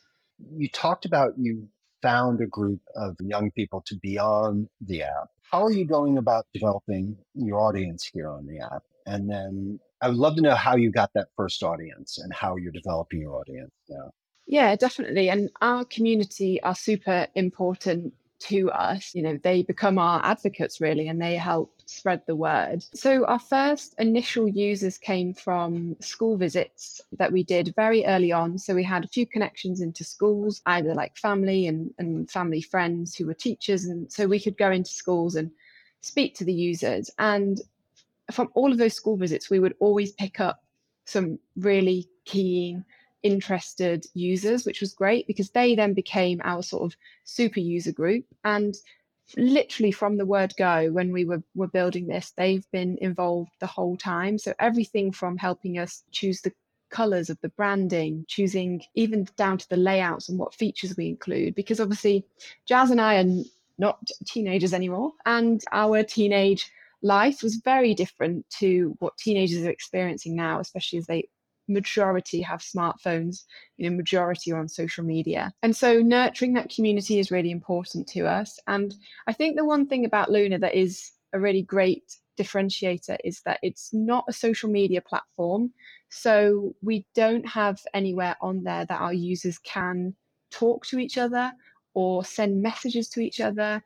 You 0.55 0.69
talked 0.69 1.05
about 1.05 1.35
you 1.39 1.69
found 2.07 2.41
a 2.41 2.47
group 2.47 2.81
of 2.95 3.17
young 3.21 3.51
people 3.51 3.83
to 3.85 3.97
be 3.97 4.17
on 4.17 4.69
the 4.81 5.03
app. 5.03 5.29
How 5.51 5.65
are 5.65 5.73
you 5.73 5.85
going 5.85 6.19
about 6.19 6.47
developing 6.55 7.17
your 7.35 7.59
audience 7.59 8.09
here 8.13 8.29
on 8.29 8.47
the 8.47 8.61
app? 8.61 8.85
And 9.07 9.29
then 9.29 9.81
I 10.01 10.09
would 10.09 10.17
love 10.17 10.37
to 10.37 10.43
know 10.43 10.55
how 10.55 10.77
you 10.77 10.93
got 10.93 11.11
that 11.15 11.29
first 11.37 11.65
audience 11.65 12.19
and 12.19 12.33
how 12.33 12.57
you're 12.57 12.71
developing 12.71 13.21
your 13.23 13.41
audience 13.41 13.73
now. 13.89 14.11
Yeah, 14.47 14.77
definitely. 14.77 15.29
And 15.31 15.51
our 15.61 15.85
community 15.85 16.63
are 16.63 16.77
super 16.77 17.27
important 17.35 18.13
to 18.39 18.71
us. 18.71 19.15
You 19.15 19.23
know, 19.23 19.39
they 19.43 19.63
become 19.63 19.99
our 19.99 20.25
advocates 20.25 20.81
really 20.81 21.09
and 21.09 21.21
they 21.21 21.37
help 21.37 21.73
spread 21.87 22.23
the 22.27 22.37
word. 22.37 22.85
So, 22.95 23.25
our 23.27 23.39
first 23.39 23.95
initial 23.99 24.49
users 24.49 24.99
came 24.99 25.33
from 25.33 25.97
school 26.01 26.37
visits 26.37 27.01
that 27.19 27.33
we 27.33 27.43
did 27.43 27.75
very 27.77 28.05
early 28.07 28.33
on. 28.33 28.59
So, 28.59 28.75
we 28.75 28.85
had 28.85 29.05
a 29.05 29.09
few 29.09 29.27
connections 29.27 29.81
into 29.81 30.05
schools, 30.05 30.63
either 30.67 30.95
like 30.95 31.17
family 31.17 31.67
and, 31.67 31.93
and 31.99 32.31
family 32.31 32.61
friends 32.61 33.15
who 33.15 33.27
were 33.27 33.35
teachers. 33.35 33.85
And 33.85 34.11
so, 34.13 34.27
we 34.27 34.41
could 34.41 34.57
go 34.57 34.71
into 34.71 34.91
schools 34.91 35.37
and 35.37 35.51
speak 36.01 36.35
to 36.37 36.45
the 36.45 36.55
users. 36.55 37.11
And 37.19 37.61
from 38.33 38.51
all 38.55 38.73
of 38.73 38.79
those 38.79 38.95
school 38.95 39.17
visits, 39.17 39.51
we 39.51 39.61
would 39.61 39.75
always 39.81 40.13
pick 40.13 40.41
up 40.41 40.63
some 41.05 41.39
really 41.57 42.09
keen 42.25 42.85
interested 43.27 44.07
users, 44.15 44.65
which 44.65 44.81
was 44.81 44.95
great 44.95 45.27
because 45.27 45.51
they 45.51 45.75
then 45.75 45.93
became 45.93 46.41
our 46.45 46.63
sort 46.63 46.85
of 46.85 46.99
super 47.25 47.61
user 47.61 47.93
group. 47.93 48.25
And 48.45 48.75
literally 49.37 49.93
from 49.93 50.17
the 50.17 50.27
word 50.27 50.55
go, 50.57 50.91
when 50.93 51.13
we 51.13 51.25
were, 51.25 51.43
were 51.55 51.69
building 51.69 52.07
this, 52.07 52.33
they've 52.37 52.71
been 52.71 52.97
involved 53.01 53.51
the 53.61 53.67
whole 53.67 53.97
time. 53.97 54.39
So 54.39 54.55
everything 54.59 55.13
from 55.13 55.37
helping 55.37 55.79
us 55.79 56.05
choose 56.13 56.41
the 56.41 56.53
colors 56.91 57.31
of 57.31 57.41
the 57.41 57.49
branding, 57.51 58.25
choosing 58.29 58.83
even 58.95 59.27
down 59.37 59.59
to 59.59 59.69
the 59.69 59.77
layouts 59.77 60.29
and 60.29 60.39
what 60.39 60.55
features 60.55 60.97
we 60.97 61.09
include. 61.09 61.55
Because 61.55 61.81
obviously, 61.81 62.25
Jazz 62.67 62.91
and 62.91 63.01
I 63.01 63.17
are 63.17 63.43
not 63.79 63.99
teenagers 64.25 64.73
anymore, 64.73 65.13
and 65.27 65.63
our 65.73 66.03
teenage 66.03 66.71
life 67.03 67.43
was 67.43 67.57
very 67.57 67.95
different 67.95 68.49
to 68.59 68.97
what 69.01 69.17
teenagers 69.19 69.65
are 69.65 69.71
experiencing 69.71 70.35
now, 70.35 70.61
especially 70.61 70.99
as 70.99 71.07
they 71.07 71.29
majority 71.69 72.41
have 72.43 72.61
smartphones, 72.61 73.45
you 73.77 73.89
know, 73.89 73.97
majority 73.97 74.53
are 74.53 74.59
on 74.59 74.69
social 74.69 75.05
media. 75.05 75.53
And 75.63 75.77
so 75.77 76.01
nurturing 76.01 76.55
that 76.55 76.71
community 76.71 77.19
is 77.19 77.31
really 77.31 77.51
important 77.51 78.07
to 78.09 78.27
us. 78.27 78.59
And 78.67 78.95
I 79.27 79.33
think 79.33 79.57
the 79.57 79.65
one 79.65 79.87
thing 79.87 80.05
about 80.05 80.31
Luna 80.31 80.59
that 80.61 80.75
is 80.75 81.11
a 81.33 81.41
really 81.41 81.63
great 81.63 82.17
differentiator 82.39 83.17
is 83.25 83.41
that 83.43 83.59
it's 83.63 83.93
not 83.93 84.25
a 84.29 84.33
social 84.33 84.71
media 84.71 85.01
platform. 85.01 85.73
So 86.09 86.75
we 86.83 87.07
don't 87.15 87.47
have 87.49 87.81
anywhere 87.95 88.37
on 88.41 88.63
there 88.63 88.85
that 88.85 89.01
our 89.01 89.13
users 89.13 89.59
can 89.59 90.15
talk 90.51 90.87
to 90.87 90.99
each 90.99 91.19
other 91.19 91.53
or 91.95 92.25
send 92.25 92.63
messages 92.63 93.09
to 93.09 93.21
each 93.21 93.41
other, 93.41 93.83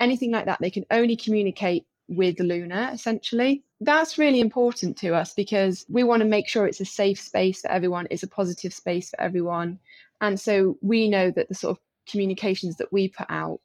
anything 0.00 0.30
like 0.30 0.46
that. 0.46 0.60
They 0.60 0.70
can 0.70 0.84
only 0.90 1.16
communicate 1.16 1.86
with 2.08 2.38
Luna 2.38 2.90
essentially 2.92 3.64
that's 3.84 4.18
really 4.18 4.40
important 4.40 4.96
to 4.98 5.14
us 5.14 5.34
because 5.34 5.84
we 5.88 6.04
want 6.04 6.20
to 6.20 6.28
make 6.28 6.48
sure 6.48 6.66
it's 6.66 6.80
a 6.80 6.84
safe 6.84 7.20
space 7.20 7.60
for 7.60 7.70
everyone, 7.70 8.06
it's 8.10 8.22
a 8.22 8.28
positive 8.28 8.72
space 8.72 9.10
for 9.10 9.20
everyone. 9.20 9.78
And 10.20 10.38
so 10.38 10.78
we 10.80 11.08
know 11.08 11.30
that 11.32 11.48
the 11.48 11.54
sort 11.54 11.76
of 11.76 11.82
communications 12.08 12.76
that 12.76 12.92
we 12.92 13.08
put 13.08 13.26
out 13.28 13.60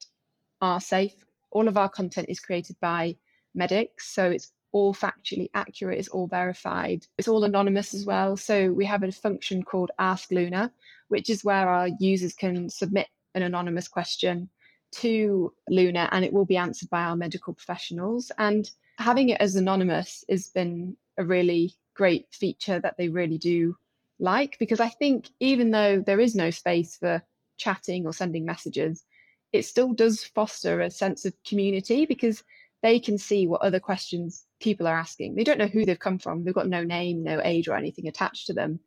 are 0.62 0.82
safe. 0.82 1.14
All 1.52 1.68
of 1.68 1.78
our 1.78 1.90
content 1.90 2.28
is 2.30 2.40
created 2.40 2.76
by 2.82 3.16
medics, 3.56 4.14
so 4.14 4.30
it's 4.30 4.52
all 4.72 4.94
factually 4.94 5.50
accurate, 5.54 5.98
it's 5.98 6.10
all 6.10 6.28
verified, 6.28 7.06
it's 7.18 7.28
all 7.28 7.44
anonymous 7.44 7.94
as 7.94 8.06
well. 8.06 8.38
So 8.38 8.72
we 8.72 8.86
have 8.86 9.04
a 9.04 9.12
function 9.12 9.64
called 9.64 9.92
Ask 10.00 10.32
Luna, 10.32 10.72
which 11.08 11.30
is 11.30 11.44
where 11.44 11.68
our 11.68 11.90
users 12.00 12.34
can 12.34 12.70
submit 12.70 13.08
an 13.36 13.44
anonymous 13.44 13.88
question 13.88 14.50
to 14.92 15.54
Luna 15.70 16.10
and 16.12 16.26
it 16.26 16.34
will 16.34 16.46
be 16.46 16.58
answered 16.58 16.90
by 16.90 17.02
our 17.02 17.16
medical 17.16 17.54
professionals. 17.54 18.32
And 18.38 18.70
having 18.98 19.30
it 19.30 19.42
as 19.42 19.56
anonymous 19.56 20.24
has 20.30 20.48
been 20.48 20.98
a 21.18 21.24
really 21.24 21.74
great 21.96 22.28
feature 22.32 22.80
that 22.80 22.96
they 22.98 23.10
really 23.10 23.38
do 23.38 23.76
like 24.20 24.58
because 24.60 24.80
I 24.80 24.90
think 24.90 25.30
even 25.40 25.72
though 25.72 26.02
there 26.06 26.20
is 26.20 26.36
no 26.36 26.50
space 26.50 26.98
for 26.98 27.24
chatting 27.58 28.06
or 28.06 28.14
sending 28.14 28.46
messages, 28.46 29.04
it 29.52 29.64
still 29.64 29.94
does 29.94 30.24
foster 30.24 30.82
a 30.82 30.92
sense 30.92 31.26
of 31.26 31.34
community 31.48 32.06
because 32.06 32.44
they 32.82 33.00
can 33.00 33.18
see 33.18 33.48
what 33.48 33.62
other 33.62 33.80
questions 33.80 34.46
people 34.62 34.88
are 34.88 34.98
asking. 34.98 35.36
They 35.36 35.44
don't 35.44 35.58
know 35.58 35.68
who 35.68 35.86
they've 35.86 36.00
come 36.00 36.20
from, 36.20 36.44
they've 36.44 36.54
got 36.54 36.68
no 36.68 36.84
name, 36.84 37.24
no 37.24 37.42
age, 37.44 37.68
or 37.68 37.76
anything 37.76 38.08
attached 38.08 38.48
to 38.48 38.54
them, 38.54 38.80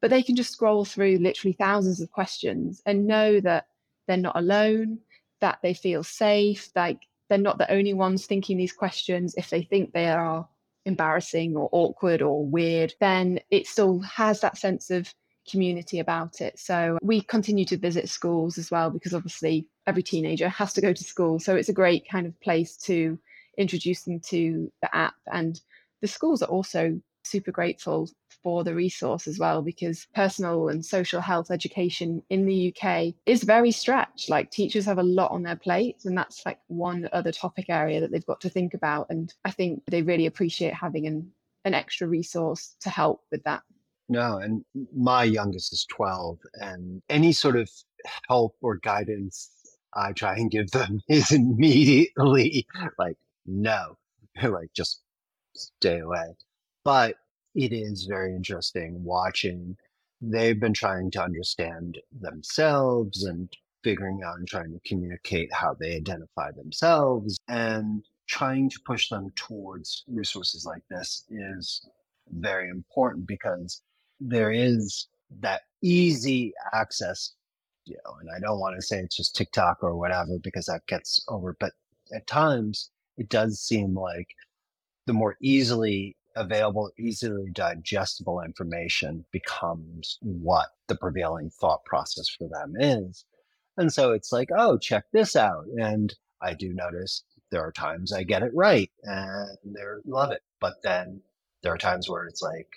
but 0.00 0.10
they 0.10 0.22
can 0.22 0.36
just 0.36 0.52
scroll 0.52 0.84
through 0.84 1.18
literally 1.18 1.52
thousands 1.52 2.00
of 2.00 2.10
questions 2.10 2.82
and 2.86 3.06
know 3.06 3.40
that 3.40 3.66
they're 4.06 4.16
not 4.16 4.36
alone, 4.36 4.98
that 5.40 5.58
they 5.62 5.74
feel 5.74 6.02
safe, 6.02 6.70
like 6.74 7.00
they're 7.28 7.38
not 7.38 7.58
the 7.58 7.70
only 7.70 7.94
ones 7.94 8.26
thinking 8.26 8.56
these 8.56 8.72
questions. 8.72 9.34
If 9.36 9.50
they 9.50 9.62
think 9.62 9.92
they 9.92 10.08
are 10.08 10.48
embarrassing 10.84 11.56
or 11.56 11.68
awkward 11.72 12.22
or 12.22 12.44
weird, 12.44 12.94
then 13.00 13.40
it 13.50 13.66
still 13.66 14.00
has 14.00 14.40
that 14.40 14.56
sense 14.56 14.90
of 14.90 15.12
community 15.48 15.98
about 15.98 16.40
it. 16.40 16.58
So 16.58 16.98
we 17.02 17.20
continue 17.20 17.64
to 17.66 17.76
visit 17.76 18.08
schools 18.08 18.58
as 18.58 18.70
well 18.70 18.90
because 18.90 19.14
obviously 19.14 19.66
every 19.86 20.02
teenager 20.02 20.48
has 20.48 20.72
to 20.74 20.80
go 20.80 20.92
to 20.92 21.04
school. 21.04 21.38
So 21.38 21.54
it's 21.56 21.68
a 21.68 21.74
great 21.74 22.08
kind 22.08 22.26
of 22.26 22.40
place 22.40 22.76
to 22.78 23.18
introduce 23.58 24.02
them 24.02 24.20
to 24.28 24.70
the 24.82 24.94
app. 24.94 25.14
And 25.32 25.60
the 26.02 26.08
schools 26.08 26.42
are 26.42 26.48
also 26.48 27.00
super 27.24 27.50
grateful 27.50 28.08
for 28.42 28.64
the 28.64 28.74
resource 28.74 29.26
as 29.26 29.38
well 29.38 29.62
because 29.62 30.06
personal 30.14 30.68
and 30.68 30.84
social 30.84 31.20
health 31.20 31.50
education 31.50 32.22
in 32.30 32.46
the 32.46 32.74
UK 32.74 33.14
is 33.26 33.42
very 33.42 33.70
stretched. 33.70 34.30
Like 34.30 34.50
teachers 34.50 34.84
have 34.84 34.98
a 34.98 35.02
lot 35.02 35.30
on 35.30 35.42
their 35.42 35.56
plates, 35.56 36.04
and 36.06 36.16
that's 36.16 36.44
like 36.46 36.58
one 36.68 37.08
other 37.12 37.32
topic 37.32 37.66
area 37.68 38.00
that 38.00 38.10
they've 38.10 38.26
got 38.26 38.40
to 38.42 38.48
think 38.48 38.74
about. 38.74 39.06
And 39.10 39.32
I 39.44 39.50
think 39.50 39.82
they 39.90 40.02
really 40.02 40.26
appreciate 40.26 40.74
having 40.74 41.06
an 41.06 41.32
an 41.64 41.74
extra 41.74 42.06
resource 42.06 42.76
to 42.80 42.90
help 42.90 43.22
with 43.32 43.42
that. 43.42 43.62
No, 44.08 44.38
and 44.38 44.64
my 44.96 45.24
youngest 45.24 45.72
is 45.72 45.84
12, 45.90 46.38
and 46.54 47.02
any 47.08 47.32
sort 47.32 47.56
of 47.56 47.68
help 48.28 48.54
or 48.60 48.76
guidance 48.76 49.50
I 49.96 50.12
try 50.12 50.34
and 50.36 50.50
give 50.50 50.70
them 50.70 51.00
is 51.08 51.32
immediately 51.32 52.66
like, 52.98 53.16
no, 53.46 53.96
like 54.42 54.72
just 54.74 55.02
stay 55.54 56.00
away. 56.00 56.36
But 56.84 57.16
it 57.56 57.72
is 57.72 58.04
very 58.04 58.36
interesting 58.36 59.02
watching. 59.02 59.76
They've 60.20 60.60
been 60.60 60.74
trying 60.74 61.10
to 61.12 61.22
understand 61.22 61.98
themselves 62.20 63.24
and 63.24 63.48
figuring 63.82 64.20
out 64.24 64.38
and 64.38 64.46
trying 64.48 64.72
to 64.72 64.80
communicate 64.88 65.52
how 65.52 65.74
they 65.74 65.96
identify 65.96 66.50
themselves 66.52 67.38
and 67.48 68.04
trying 68.26 68.68
to 68.68 68.80
push 68.84 69.08
them 69.08 69.30
towards 69.36 70.04
resources 70.08 70.66
like 70.66 70.82
this 70.90 71.24
is 71.30 71.86
very 72.32 72.68
important 72.68 73.26
because 73.26 73.82
there 74.20 74.50
is 74.50 75.06
that 75.40 75.62
easy 75.82 76.52
access 76.72 77.34
you 77.84 77.96
know 78.04 78.14
and 78.20 78.28
i 78.36 78.40
don't 78.40 78.58
want 78.58 78.74
to 78.74 78.82
say 78.82 78.98
it's 78.98 79.16
just 79.16 79.36
tiktok 79.36 79.78
or 79.82 79.96
whatever 79.96 80.38
because 80.42 80.66
that 80.66 80.84
gets 80.88 81.24
over 81.28 81.56
but 81.60 81.72
at 82.12 82.26
times 82.26 82.90
it 83.18 83.28
does 83.28 83.60
seem 83.60 83.94
like 83.94 84.28
the 85.06 85.12
more 85.12 85.36
easily 85.40 86.16
available 86.36 86.90
easily 86.98 87.50
digestible 87.52 88.40
information 88.40 89.24
becomes 89.32 90.18
what 90.20 90.68
the 90.88 90.96
prevailing 90.96 91.50
thought 91.50 91.84
process 91.84 92.28
for 92.28 92.48
them 92.48 92.74
is 92.78 93.24
and 93.78 93.92
so 93.92 94.12
it's 94.12 94.32
like 94.32 94.48
oh 94.56 94.78
check 94.78 95.04
this 95.12 95.34
out 95.36 95.66
and 95.80 96.14
i 96.42 96.54
do 96.54 96.72
notice 96.72 97.24
there 97.50 97.62
are 97.62 97.72
times 97.72 98.12
i 98.12 98.22
get 98.22 98.42
it 98.42 98.52
right 98.54 98.90
and 99.04 99.58
they 99.64 99.82
love 100.06 100.30
it 100.30 100.42
but 100.60 100.74
then 100.82 101.20
there 101.62 101.72
are 101.72 101.78
times 101.78 102.08
where 102.08 102.26
it's 102.26 102.42
like 102.42 102.68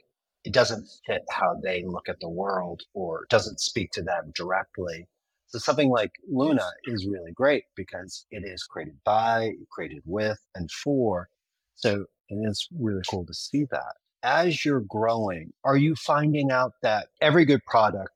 it 0.44 0.54
doesn't 0.54 0.89
fit 1.06 1.24
how 1.30 1.56
they 1.62 1.84
look 1.84 2.08
at 2.10 2.20
the 2.20 2.30
world 2.30 2.84
or 2.94 3.25
doesn't 3.30 3.60
speak 3.60 3.92
to 3.92 4.01
them 4.01 4.32
directly. 4.34 5.08
So 5.48 5.60
something 5.60 5.89
like 5.89 6.12
Luna 6.28 6.68
is 6.86 7.08
really 7.08 7.32
great 7.32 7.66
because 7.75 8.25
it 8.32 8.44
is 8.46 8.63
created 8.63 8.98
by, 9.04 9.54
created 9.72 10.01
with, 10.06 10.39
and 10.56 10.70
for. 10.72 11.30
So 11.75 12.06
it 12.29 12.50
is 12.50 12.67
really 12.77 13.01
cool 13.09 13.25
to 13.25 13.33
see 13.33 13.65
that. 13.71 13.95
As 14.21 14.65
you're 14.65 14.81
growing, 14.81 15.53
are 15.63 15.77
you 15.77 15.95
finding 15.95 16.51
out 16.51 16.74
that 16.81 17.07
every 17.21 17.45
good 17.45 17.63
product, 17.65 18.13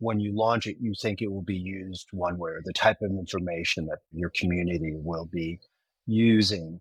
when 0.00 0.20
you 0.20 0.36
launch 0.36 0.66
it, 0.66 0.76
you 0.80 0.94
think 1.00 1.22
it 1.22 1.30
will 1.30 1.42
be 1.42 1.56
used 1.56 2.06
one 2.12 2.38
way 2.38 2.50
or 2.50 2.62
the 2.64 2.72
type 2.72 2.98
of 3.02 3.10
information 3.10 3.86
that 3.86 3.98
your 4.12 4.30
community 4.30 4.94
will 4.96 5.26
be 5.26 5.60
using? 6.06 6.80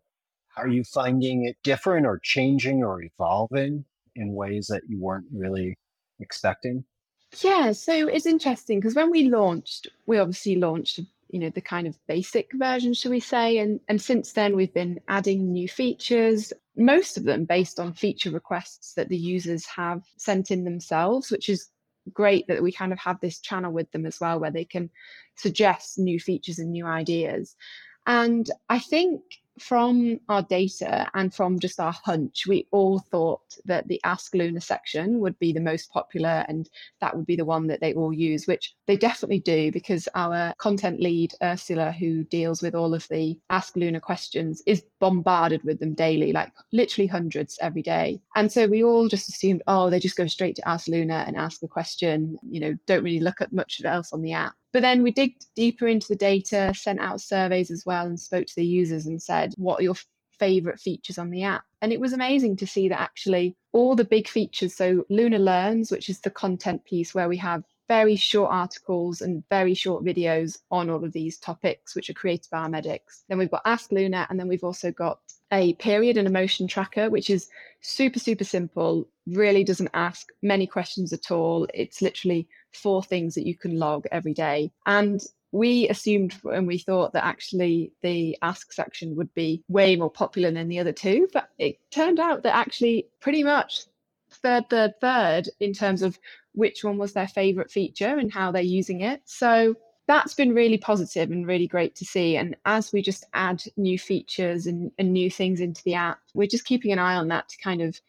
Are 0.55 0.67
you 0.67 0.83
finding 0.83 1.45
it 1.45 1.57
different 1.63 2.07
or 2.07 2.19
changing 2.23 2.83
or 2.83 3.03
evolving? 3.03 3.85
in 4.17 4.33
ways 4.33 4.67
that 4.67 4.81
you 4.87 4.99
weren't 4.99 5.27
really 5.31 5.77
expecting? 6.19 6.83
Yeah, 7.41 7.71
so 7.71 8.07
it's 8.07 8.25
interesting 8.25 8.79
because 8.79 8.95
when 8.95 9.11
we 9.11 9.29
launched, 9.29 9.87
we 10.05 10.17
obviously 10.17 10.55
launched, 10.55 10.99
you 11.29 11.39
know, 11.39 11.49
the 11.49 11.61
kind 11.61 11.87
of 11.87 11.97
basic 12.07 12.51
version, 12.53 12.93
shall 12.93 13.11
we 13.11 13.19
say, 13.19 13.57
and 13.57 13.79
and 13.87 14.01
since 14.01 14.33
then 14.33 14.55
we've 14.55 14.73
been 14.73 14.99
adding 15.07 15.51
new 15.51 15.67
features, 15.67 16.53
most 16.75 17.17
of 17.17 17.23
them 17.23 17.45
based 17.45 17.79
on 17.79 17.93
feature 17.93 18.31
requests 18.31 18.93
that 18.93 19.09
the 19.09 19.17
users 19.17 19.65
have 19.65 20.03
sent 20.17 20.51
in 20.51 20.63
themselves, 20.63 21.31
which 21.31 21.49
is 21.49 21.69
great 22.13 22.47
that 22.47 22.63
we 22.63 22.71
kind 22.71 22.93
of 22.93 22.99
have 22.99 23.19
this 23.19 23.39
channel 23.39 23.71
with 23.71 23.91
them 23.91 24.05
as 24.05 24.19
well 24.19 24.39
where 24.39 24.51
they 24.51 24.65
can 24.65 24.89
suggest 25.35 25.99
new 25.99 26.19
features 26.19 26.59
and 26.59 26.71
new 26.71 26.85
ideas. 26.85 27.55
And 28.05 28.49
I 28.69 28.79
think 28.79 29.21
from 29.59 30.19
our 30.29 30.41
data 30.41 31.09
and 31.13 31.33
from 31.33 31.59
just 31.59 31.79
our 31.79 31.93
hunch, 32.03 32.45
we 32.47 32.67
all 32.71 32.99
thought 32.99 33.57
that 33.65 33.87
the 33.87 33.99
Ask 34.03 34.33
Luna 34.33 34.61
section 34.61 35.19
would 35.19 35.37
be 35.39 35.53
the 35.53 35.59
most 35.59 35.91
popular 35.91 36.45
and 36.47 36.69
that 37.01 37.15
would 37.15 37.25
be 37.25 37.35
the 37.35 37.45
one 37.45 37.67
that 37.67 37.81
they 37.81 37.93
all 37.93 38.13
use, 38.13 38.47
which 38.47 38.75
they 38.85 38.97
definitely 38.97 39.39
do 39.39 39.71
because 39.71 40.07
our 40.15 40.53
content 40.57 40.99
lead, 40.99 41.33
Ursula, 41.41 41.91
who 41.91 42.23
deals 42.25 42.61
with 42.61 42.75
all 42.75 42.93
of 42.93 43.07
the 43.09 43.39
Ask 43.49 43.75
Luna 43.75 43.99
questions, 43.99 44.61
is 44.65 44.83
bombarded 44.99 45.63
with 45.63 45.79
them 45.79 45.93
daily, 45.93 46.31
like 46.31 46.51
literally 46.71 47.07
hundreds 47.07 47.57
every 47.61 47.81
day. 47.81 48.19
And 48.35 48.51
so 48.51 48.67
we 48.67 48.83
all 48.83 49.07
just 49.07 49.29
assumed, 49.29 49.63
oh, 49.67 49.89
they 49.89 49.99
just 49.99 50.17
go 50.17 50.27
straight 50.27 50.55
to 50.57 50.67
Ask 50.67 50.87
Luna 50.87 51.23
and 51.27 51.35
ask 51.35 51.61
a 51.63 51.67
question, 51.67 52.37
you 52.49 52.59
know, 52.59 52.75
don't 52.85 53.03
really 53.03 53.19
look 53.19 53.41
at 53.41 53.53
much 53.53 53.81
else 53.83 54.13
on 54.13 54.21
the 54.21 54.33
app. 54.33 54.53
But 54.73 54.81
then 54.81 55.01
we 55.01 55.11
digged 55.11 55.45
deeper 55.55 55.87
into 55.87 56.07
the 56.07 56.15
data, 56.15 56.73
sent 56.75 56.99
out 56.99 57.21
surveys 57.21 57.71
as 57.71 57.85
well, 57.85 58.05
and 58.05 58.19
spoke 58.19 58.45
to 58.47 58.55
the 58.55 58.65
users 58.65 59.05
and 59.05 59.21
said, 59.21 59.53
what 59.57 59.79
are 59.79 59.83
your 59.83 59.95
favorite 60.37 60.79
features 60.79 61.17
on 61.17 61.31
the 61.31 61.43
app? 61.43 61.63
And 61.81 61.93
it 61.93 61.99
was 61.99 62.13
amazing 62.13 62.57
to 62.57 62.67
see 62.67 62.89
that 62.89 62.99
actually 62.99 63.55
all 63.71 63.95
the 63.95 64.03
big 64.03 64.27
features, 64.27 64.75
so 64.75 65.05
Luna 65.09 65.39
Learns, 65.39 65.91
which 65.91 66.09
is 66.09 66.19
the 66.19 66.29
content 66.29 66.83
piece 66.85 67.15
where 67.15 67.29
we 67.29 67.37
have 67.37 67.63
very 67.87 68.15
short 68.15 68.51
articles 68.51 69.21
and 69.21 69.43
very 69.49 69.73
short 69.73 70.03
videos 70.03 70.57
on 70.71 70.89
all 70.89 71.03
of 71.03 71.13
these 71.13 71.37
topics, 71.37 71.95
which 71.95 72.09
are 72.09 72.13
created 72.13 72.49
by 72.51 72.59
our 72.59 72.69
medics. 72.69 73.23
Then 73.29 73.37
we've 73.37 73.51
got 73.51 73.61
Ask 73.65 73.91
Luna, 73.91 74.27
and 74.29 74.39
then 74.39 74.47
we've 74.47 74.63
also 74.63 74.91
got 74.91 75.19
a 75.51 75.73
period 75.75 76.17
and 76.17 76.27
emotion 76.27 76.67
tracker, 76.67 77.09
which 77.09 77.29
is 77.29 77.49
super, 77.81 78.19
super 78.19 78.43
simple, 78.43 79.07
really 79.27 79.63
doesn't 79.63 79.89
ask 79.93 80.29
many 80.41 80.67
questions 80.67 81.13
at 81.13 81.31
all. 81.31 81.67
It's 81.73 82.01
literally 82.01 82.47
four 82.73 83.03
things 83.03 83.35
that 83.35 83.47
you 83.47 83.55
can 83.55 83.77
log 83.79 84.05
every 84.11 84.33
day. 84.33 84.71
And 84.85 85.21
we 85.51 85.87
assumed 85.89 86.35
and 86.43 86.67
we 86.67 86.77
thought 86.77 87.13
that 87.13 87.25
actually 87.25 87.93
the 88.01 88.37
ask 88.41 88.73
section 88.73 89.15
would 89.15 89.33
be 89.33 89.63
way 89.69 89.95
more 89.95 90.11
popular 90.11 90.51
than 90.51 90.67
the 90.67 90.79
other 90.79 90.91
two, 90.91 91.27
but 91.31 91.49
it 91.57 91.79
turned 91.91 92.19
out 92.19 92.43
that 92.43 92.55
actually 92.55 93.07
pretty 93.21 93.43
much 93.43 93.85
third, 94.29 94.69
third, 94.69 94.99
third 94.99 95.49
in 95.59 95.73
terms 95.73 96.01
of 96.01 96.19
which 96.53 96.83
one 96.83 96.97
was 96.97 97.13
their 97.13 97.27
favorite 97.27 97.71
feature 97.71 98.17
and 98.17 98.33
how 98.33 98.51
they're 98.51 98.61
using 98.61 99.01
it. 99.01 99.21
So 99.25 99.75
that's 100.07 100.33
been 100.33 100.55
really 100.55 100.77
positive 100.77 101.31
and 101.31 101.45
really 101.45 101.67
great 101.67 101.95
to 101.95 102.05
see. 102.05 102.37
And 102.37 102.55
as 102.65 102.93
we 102.93 103.01
just 103.01 103.25
add 103.33 103.63
new 103.75 103.99
features 103.99 104.65
and, 104.65 104.91
and 104.97 105.11
new 105.11 105.29
things 105.29 105.59
into 105.59 105.83
the 105.83 105.95
app, 105.95 106.19
we're 106.33 106.47
just 106.47 106.65
keeping 106.65 106.91
an 106.91 106.99
eye 106.99 107.15
on 107.15 107.27
that 107.27 107.49
to 107.49 107.57
kind 107.57 107.81
of 107.81 107.99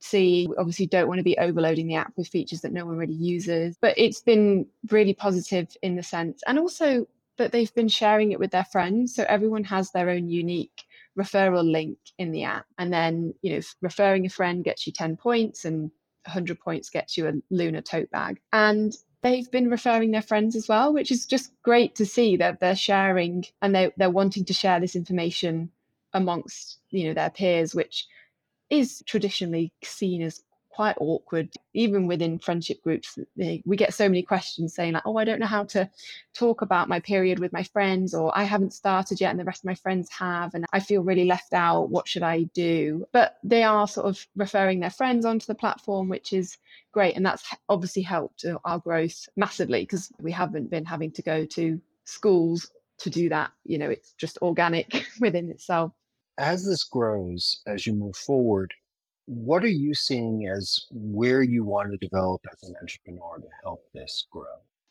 see. 0.00 0.48
Obviously, 0.58 0.86
don't 0.86 1.08
want 1.08 1.18
to 1.18 1.24
be 1.24 1.38
overloading 1.38 1.86
the 1.86 1.94
app 1.94 2.12
with 2.16 2.28
features 2.28 2.60
that 2.62 2.72
no 2.72 2.84
one 2.84 2.96
really 2.96 3.14
uses, 3.14 3.76
but 3.80 3.94
it's 3.96 4.20
been 4.20 4.66
really 4.90 5.14
positive 5.14 5.68
in 5.82 5.96
the 5.96 6.02
sense, 6.02 6.42
and 6.46 6.58
also 6.58 7.06
that 7.38 7.52
they've 7.52 7.74
been 7.74 7.88
sharing 7.88 8.32
it 8.32 8.38
with 8.38 8.50
their 8.50 8.64
friends. 8.64 9.14
So 9.14 9.24
everyone 9.28 9.64
has 9.64 9.90
their 9.90 10.10
own 10.10 10.28
unique 10.28 10.84
referral 11.18 11.70
link 11.70 11.98
in 12.18 12.32
the 12.32 12.44
app. 12.44 12.66
And 12.78 12.92
then, 12.92 13.34
you 13.42 13.54
know, 13.54 13.60
referring 13.82 14.26
a 14.26 14.30
friend 14.30 14.64
gets 14.64 14.86
you 14.86 14.92
10 14.92 15.16
points 15.16 15.64
and 15.64 15.90
100 16.24 16.58
points 16.60 16.90
gets 16.90 17.16
you 17.16 17.28
a 17.28 17.32
Luna 17.50 17.82
tote 17.82 18.10
bag. 18.10 18.40
And 18.52 18.94
they've 19.26 19.50
been 19.50 19.68
referring 19.68 20.12
their 20.12 20.22
friends 20.22 20.54
as 20.54 20.68
well, 20.68 20.92
which 20.92 21.10
is 21.10 21.26
just 21.26 21.50
great 21.62 21.96
to 21.96 22.06
see 22.06 22.36
that 22.36 22.60
they're 22.60 22.76
sharing 22.76 23.44
and 23.60 23.74
they, 23.74 23.90
they're 23.96 24.08
wanting 24.08 24.44
to 24.44 24.52
share 24.52 24.78
this 24.78 24.94
information 24.94 25.70
amongst, 26.12 26.78
you 26.90 27.08
know, 27.08 27.14
their 27.14 27.30
peers, 27.30 27.74
which 27.74 28.06
is 28.70 29.02
traditionally 29.04 29.72
seen 29.82 30.22
as 30.22 30.42
quite 30.76 30.96
awkward, 31.00 31.48
even 31.72 32.06
within 32.06 32.38
friendship 32.38 32.82
groups. 32.82 33.18
We 33.64 33.76
get 33.78 33.94
so 33.94 34.10
many 34.10 34.22
questions 34.22 34.74
saying, 34.74 34.92
like, 34.92 35.06
oh, 35.06 35.16
I 35.16 35.24
don't 35.24 35.40
know 35.40 35.46
how 35.46 35.64
to 35.64 35.88
talk 36.34 36.60
about 36.60 36.86
my 36.86 37.00
period 37.00 37.38
with 37.38 37.50
my 37.50 37.62
friends, 37.62 38.12
or 38.12 38.30
I 38.36 38.42
haven't 38.42 38.74
started 38.74 39.18
yet 39.18 39.30
and 39.30 39.40
the 39.40 39.44
rest 39.44 39.62
of 39.62 39.64
my 39.64 39.74
friends 39.74 40.10
have, 40.10 40.52
and 40.52 40.66
I 40.74 40.80
feel 40.80 41.02
really 41.02 41.24
left 41.24 41.54
out. 41.54 41.88
What 41.88 42.06
should 42.06 42.22
I 42.22 42.42
do? 42.52 43.06
But 43.10 43.38
they 43.42 43.62
are 43.62 43.88
sort 43.88 44.04
of 44.04 44.26
referring 44.36 44.80
their 44.80 44.90
friends 44.90 45.24
onto 45.24 45.46
the 45.46 45.54
platform, 45.54 46.10
which 46.10 46.34
is 46.34 46.58
great. 46.92 47.16
And 47.16 47.24
that's 47.24 47.48
obviously 47.70 48.02
helped 48.02 48.44
uh, 48.44 48.58
our 48.66 48.78
growth 48.78 49.30
massively 49.34 49.80
because 49.80 50.12
we 50.20 50.30
haven't 50.30 50.68
been 50.68 50.84
having 50.84 51.10
to 51.12 51.22
go 51.22 51.46
to 51.46 51.80
schools 52.04 52.70
to 52.98 53.08
do 53.08 53.30
that. 53.30 53.50
You 53.64 53.78
know, 53.78 53.88
it's 53.88 54.12
just 54.18 54.36
organic 54.42 55.06
within 55.20 55.50
itself 55.50 55.92
as 56.38 56.66
this 56.66 56.84
grows, 56.84 57.62
as 57.66 57.86
you 57.86 57.94
move 57.94 58.16
forward, 58.16 58.74
what 59.26 59.64
are 59.64 59.68
you 59.68 59.94
seeing 59.94 60.48
as 60.48 60.86
where 60.90 61.42
you 61.42 61.64
want 61.64 61.90
to 61.90 61.98
develop 61.98 62.44
as 62.52 62.68
an 62.68 62.74
entrepreneur 62.80 63.38
to 63.38 63.48
help 63.62 63.84
this 63.92 64.26
grow? 64.30 64.44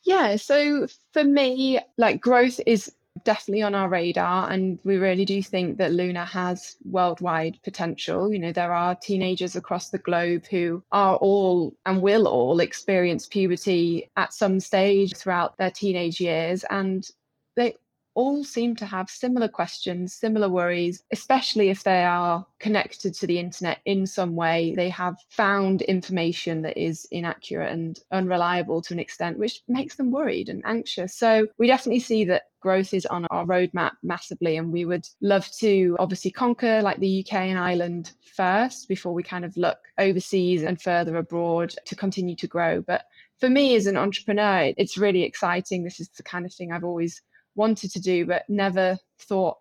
Yeah, 0.03 0.35
so 0.35 0.87
for 1.13 1.23
me, 1.23 1.79
like 1.97 2.21
growth 2.21 2.59
is 2.65 2.93
definitely 3.23 3.63
on 3.63 3.73
our 3.73 3.87
radar 3.87 4.51
and 4.51 4.77
we 4.83 4.97
really 4.97 5.23
do 5.25 5.41
think 5.41 5.77
that 5.77 5.93
Luna 5.93 6.25
has 6.25 6.75
worldwide 6.83 7.57
potential. 7.63 8.31
You 8.31 8.39
know, 8.39 8.51
there 8.51 8.73
are 8.73 8.93
teenagers 8.93 9.55
across 9.55 9.89
the 9.89 9.97
globe 9.97 10.45
who 10.47 10.83
are 10.91 11.15
all 11.15 11.73
and 11.85 12.01
will 12.01 12.27
all 12.27 12.59
experience 12.59 13.25
puberty 13.25 14.11
at 14.17 14.33
some 14.33 14.59
stage 14.59 15.15
throughout 15.15 15.57
their 15.57 15.71
teenage 15.71 16.19
years 16.19 16.65
and 16.69 17.09
they 17.55 17.75
all 18.15 18.43
seem 18.43 18.75
to 18.77 18.85
have 18.85 19.09
similar 19.09 19.47
questions, 19.47 20.13
similar 20.13 20.49
worries, 20.49 21.03
especially 21.11 21.69
if 21.69 21.83
they 21.83 22.03
are 22.03 22.45
connected 22.59 23.13
to 23.13 23.27
the 23.27 23.37
internet 23.37 23.79
in 23.85 24.07
some 24.07 24.35
way. 24.35 24.73
They 24.75 24.89
have 24.89 25.17
found 25.29 25.81
information 25.83 26.61
that 26.63 26.77
is 26.77 27.07
inaccurate 27.11 27.71
and 27.71 27.99
unreliable 28.11 28.81
to 28.83 28.93
an 28.93 28.99
extent, 28.99 29.37
which 29.37 29.61
makes 29.67 29.95
them 29.95 30.11
worried 30.11 30.49
and 30.49 30.63
anxious. 30.65 31.15
So 31.15 31.47
we 31.57 31.67
definitely 31.67 31.99
see 31.99 32.23
that 32.25 32.43
growth 32.61 32.95
is 32.95 33.05
on 33.05 33.27
our 33.29 33.45
roadmap 33.45 33.91
massively. 34.01 34.57
And 34.57 34.71
we 34.71 34.85
would 34.85 35.07
love 35.21 35.47
to 35.59 35.95
obviously 35.99 36.31
conquer 36.31 36.81
like 36.81 36.99
the 36.99 37.23
UK 37.23 37.33
and 37.33 37.59
Ireland 37.59 38.13
first 38.35 38.87
before 38.87 39.13
we 39.13 39.21
kind 39.21 39.45
of 39.45 39.55
look 39.55 39.77
overseas 39.99 40.63
and 40.63 40.81
further 40.81 41.17
abroad 41.17 41.75
to 41.85 41.95
continue 41.95 42.35
to 42.37 42.47
grow. 42.47 42.81
But 42.81 43.03
for 43.39 43.49
me 43.49 43.75
as 43.75 43.85
an 43.85 43.97
entrepreneur, 43.97 44.73
it's 44.77 44.97
really 44.97 45.21
exciting. 45.21 45.83
This 45.83 45.99
is 45.99 46.09
the 46.09 46.23
kind 46.23 46.45
of 46.45 46.53
thing 46.53 46.71
I've 46.71 46.83
always 46.83 47.21
wanted 47.55 47.91
to 47.91 48.01
do, 48.01 48.25
but 48.25 48.49
never 48.49 48.97
thought 49.19 49.57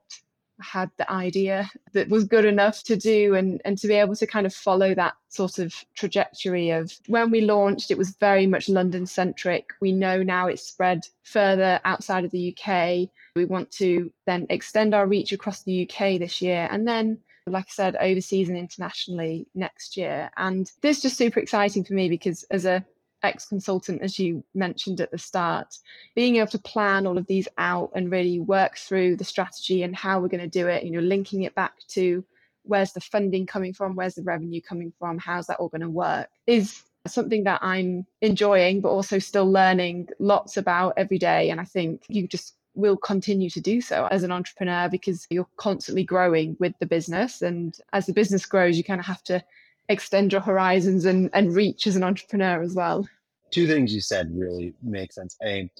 had 0.61 0.91
the 0.99 1.11
idea 1.11 1.69
that 1.93 2.09
was 2.09 2.25
good 2.25 2.45
enough 2.45 2.83
to 2.85 2.97
do 2.97 3.35
and, 3.35 3.61
and 3.65 3.77
to 3.79 3.89
be 3.89 3.95
able 3.95 4.15
to 4.15 4.27
kind 4.27 4.47
of 4.47 4.55
follow 4.55 4.95
that 4.95 5.15
sort 5.29 5.59
of 5.59 5.75
trajectory 5.95 6.71
of 6.71 6.93
when 7.09 7.31
we 7.31 7.41
launched 7.41 7.91
it 7.91 7.99
was 7.99 8.17
very 8.21 8.47
much 8.47 8.69
london 8.69 9.05
centric 9.05 9.71
we 9.81 9.91
know 9.91 10.23
now 10.23 10.47
it's 10.47 10.63
spread 10.63 11.01
further 11.25 11.81
outside 11.85 12.25
of 12.25 12.31
the 12.31 12.57
uk 12.57 13.09
we 13.35 13.45
want 13.45 13.69
to 13.71 14.13
then 14.27 14.47
extend 14.49 14.95
our 14.95 15.09
reach 15.09 15.33
across 15.33 15.65
the 15.65 15.83
uk 15.83 15.99
this 16.21 16.41
year 16.41 16.69
and 16.71 16.87
then 16.87 17.19
like 17.47 17.67
I 17.67 17.73
said, 17.73 17.97
overseas 17.97 18.49
and 18.49 18.57
internationally 18.57 19.47
next 19.55 19.97
year. 19.97 20.31
And 20.37 20.71
this 20.81 20.99
is 20.99 21.03
just 21.03 21.19
super 21.19 21.41
exciting 21.41 21.85
for 21.85 21.93
me 21.93 22.09
because 22.09 22.45
as 22.51 22.65
a 22.65 22.85
ex 23.25 23.47
consultant, 23.47 24.03
as 24.03 24.19
you 24.19 24.45
mentioned 24.55 25.01
at 25.01 25.11
the 25.11 25.19
start, 25.19 25.77
being 26.15 26.37
able 26.37 26.49
to 26.49 26.59
plan 26.59 27.07
all 27.07 27.19
of 27.19 27.27
these 27.27 27.49
out 27.59 27.91
and 27.95 28.11
really 28.11 28.41
work 28.41 28.77
through 28.77 29.17
the 29.17 29.25
strategy 29.25 29.83
and 29.83 29.97
how 29.97 30.21
we're 30.21 30.29
going 30.29 30.41
to 30.41 30.47
do 30.47 30.69
it, 30.69 30.85
you 30.85 30.91
know, 30.91 31.01
linking 31.01 31.43
it 31.43 31.55
back 31.55 31.75
to 31.89 32.25
where's 32.63 32.93
the 32.93 33.01
funding 33.01 33.47
coming 33.47 33.73
from, 33.73 33.95
where's 33.95 34.15
the 34.15 34.23
revenue 34.23 34.61
coming 34.61 34.93
from, 34.99 35.19
how's 35.19 35.47
that 35.47 35.59
all 35.59 35.69
going 35.69 35.81
to 35.81 35.91
work 35.91 36.29
is 36.47 36.83
something 37.07 37.45
that 37.45 37.63
I'm 37.63 38.07
enjoying, 38.23 38.81
but 38.81 38.89
also 38.89 39.19
still 39.19 39.51
learning 39.51 40.09
lots 40.19 40.57
about 40.57 40.95
every 40.97 41.19
day. 41.19 41.51
And 41.51 41.61
I 41.61 41.65
think 41.65 42.05
you 42.09 42.27
just 42.27 42.55
will 42.75 42.97
continue 42.97 43.51
to 43.51 43.61
do 43.61 43.81
so 43.81 44.09
as 44.11 44.23
an 44.23 44.33
entrepreneur 44.33 44.89
because 44.89 45.27
you're 45.31 45.49
constantly 45.57 46.03
growing 46.03 46.57
with 46.59 46.73
the 46.81 46.87
business. 46.87 47.43
And 47.43 47.77
as 47.93 48.07
the 48.07 48.13
business 48.13 48.47
grows, 48.47 48.77
you 48.77 48.85
kind 48.85 49.01
of 49.01 49.07
have 49.07 49.23
to 49.25 49.45
extend 49.89 50.33
your 50.33 50.41
horizons 50.41 51.05
and, 51.05 51.31
and 51.33 51.55
reach 51.55 51.87
as 51.87 51.97
an 51.97 52.03
entrepreneur 52.03 52.63
as 52.63 52.75
well. 52.75 53.09
Two 53.51 53.67
things 53.67 53.95
you 53.95 54.01
said 54.01 54.31
really 54.35 54.75
make 54.83 55.13
sense. 55.13 55.37
A, 55.45 55.71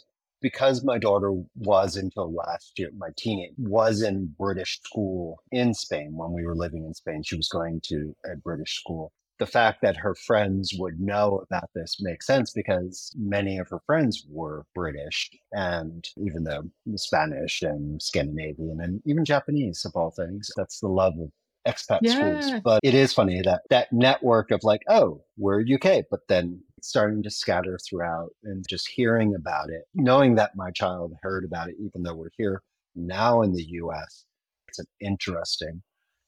because 0.41 0.85
my 0.85 0.99
daughter 0.99 1.33
was 1.57 1.97
until 1.97 2.33
last 2.33 2.79
year, 2.79 2.91
my 2.97 3.09
teenage 3.17 3.55
was 3.57 4.03
in 4.03 4.35
British 4.39 4.79
school 4.83 5.39
in 5.51 5.73
Spain 5.73 6.15
when 6.15 6.33
we 6.33 6.45
were 6.45 6.55
living 6.55 6.85
in 6.85 6.93
Spain. 6.95 7.23
She 7.23 7.37
was 7.37 7.49
going 7.49 7.81
to 7.87 8.15
a 8.31 8.37
British 8.37 8.79
school. 8.79 9.13
The 9.39 9.47
fact 9.47 9.83
that 9.83 9.97
her 9.97 10.15
friends 10.15 10.75
would 10.79 11.01
know 11.01 11.43
about 11.51 11.71
this 11.75 11.97
makes 12.01 12.27
sense 12.27 12.53
because 12.53 13.11
many 13.17 13.59
of 13.59 13.69
her 13.71 13.81
friends 13.85 14.25
were 14.31 14.65
British 14.75 15.31
and 15.53 16.07
even 16.17 16.45
though 16.45 16.65
Spanish 16.95 17.63
and 17.63 18.01
Scandinavian 18.01 18.81
and 18.81 19.03
even 19.07 19.25
Japanese 19.25 19.85
of 19.85 19.97
all 19.97 20.13
things. 20.13 20.51
That's 20.57 20.79
the 20.79 20.89
love 20.89 21.15
of 21.19 21.33
expat 21.67 22.01
yeah. 22.03 22.41
schools. 22.41 22.61
But 22.65 22.81
it 22.83 22.95
is 22.95 23.13
funny 23.13 23.43
that 23.43 23.63
that 23.71 23.93
network 23.93 24.51
of 24.51 24.63
like, 24.65 24.83
oh, 24.89 25.23
we're 25.37 25.61
UK, 25.63 26.05
but 26.11 26.21
then 26.29 26.61
starting 26.83 27.23
to 27.23 27.31
scatter 27.31 27.79
throughout 27.89 28.31
and 28.45 28.65
just 28.69 28.89
hearing 28.89 29.35
about 29.35 29.71
it, 29.71 29.85
knowing 29.95 30.35
that 30.35 30.57
my 30.57 30.71
child 30.71 31.15
heard 31.23 31.45
about 31.45 31.69
it, 31.69 31.77
even 31.79 32.03
though 32.03 32.15
we're 32.15 32.29
here 32.37 32.63
now 32.95 33.43
in 33.43 33.53
the 33.53 33.65
US, 33.65 34.25
it's 34.69 34.79
an 34.79 34.87
interesting 35.01 35.83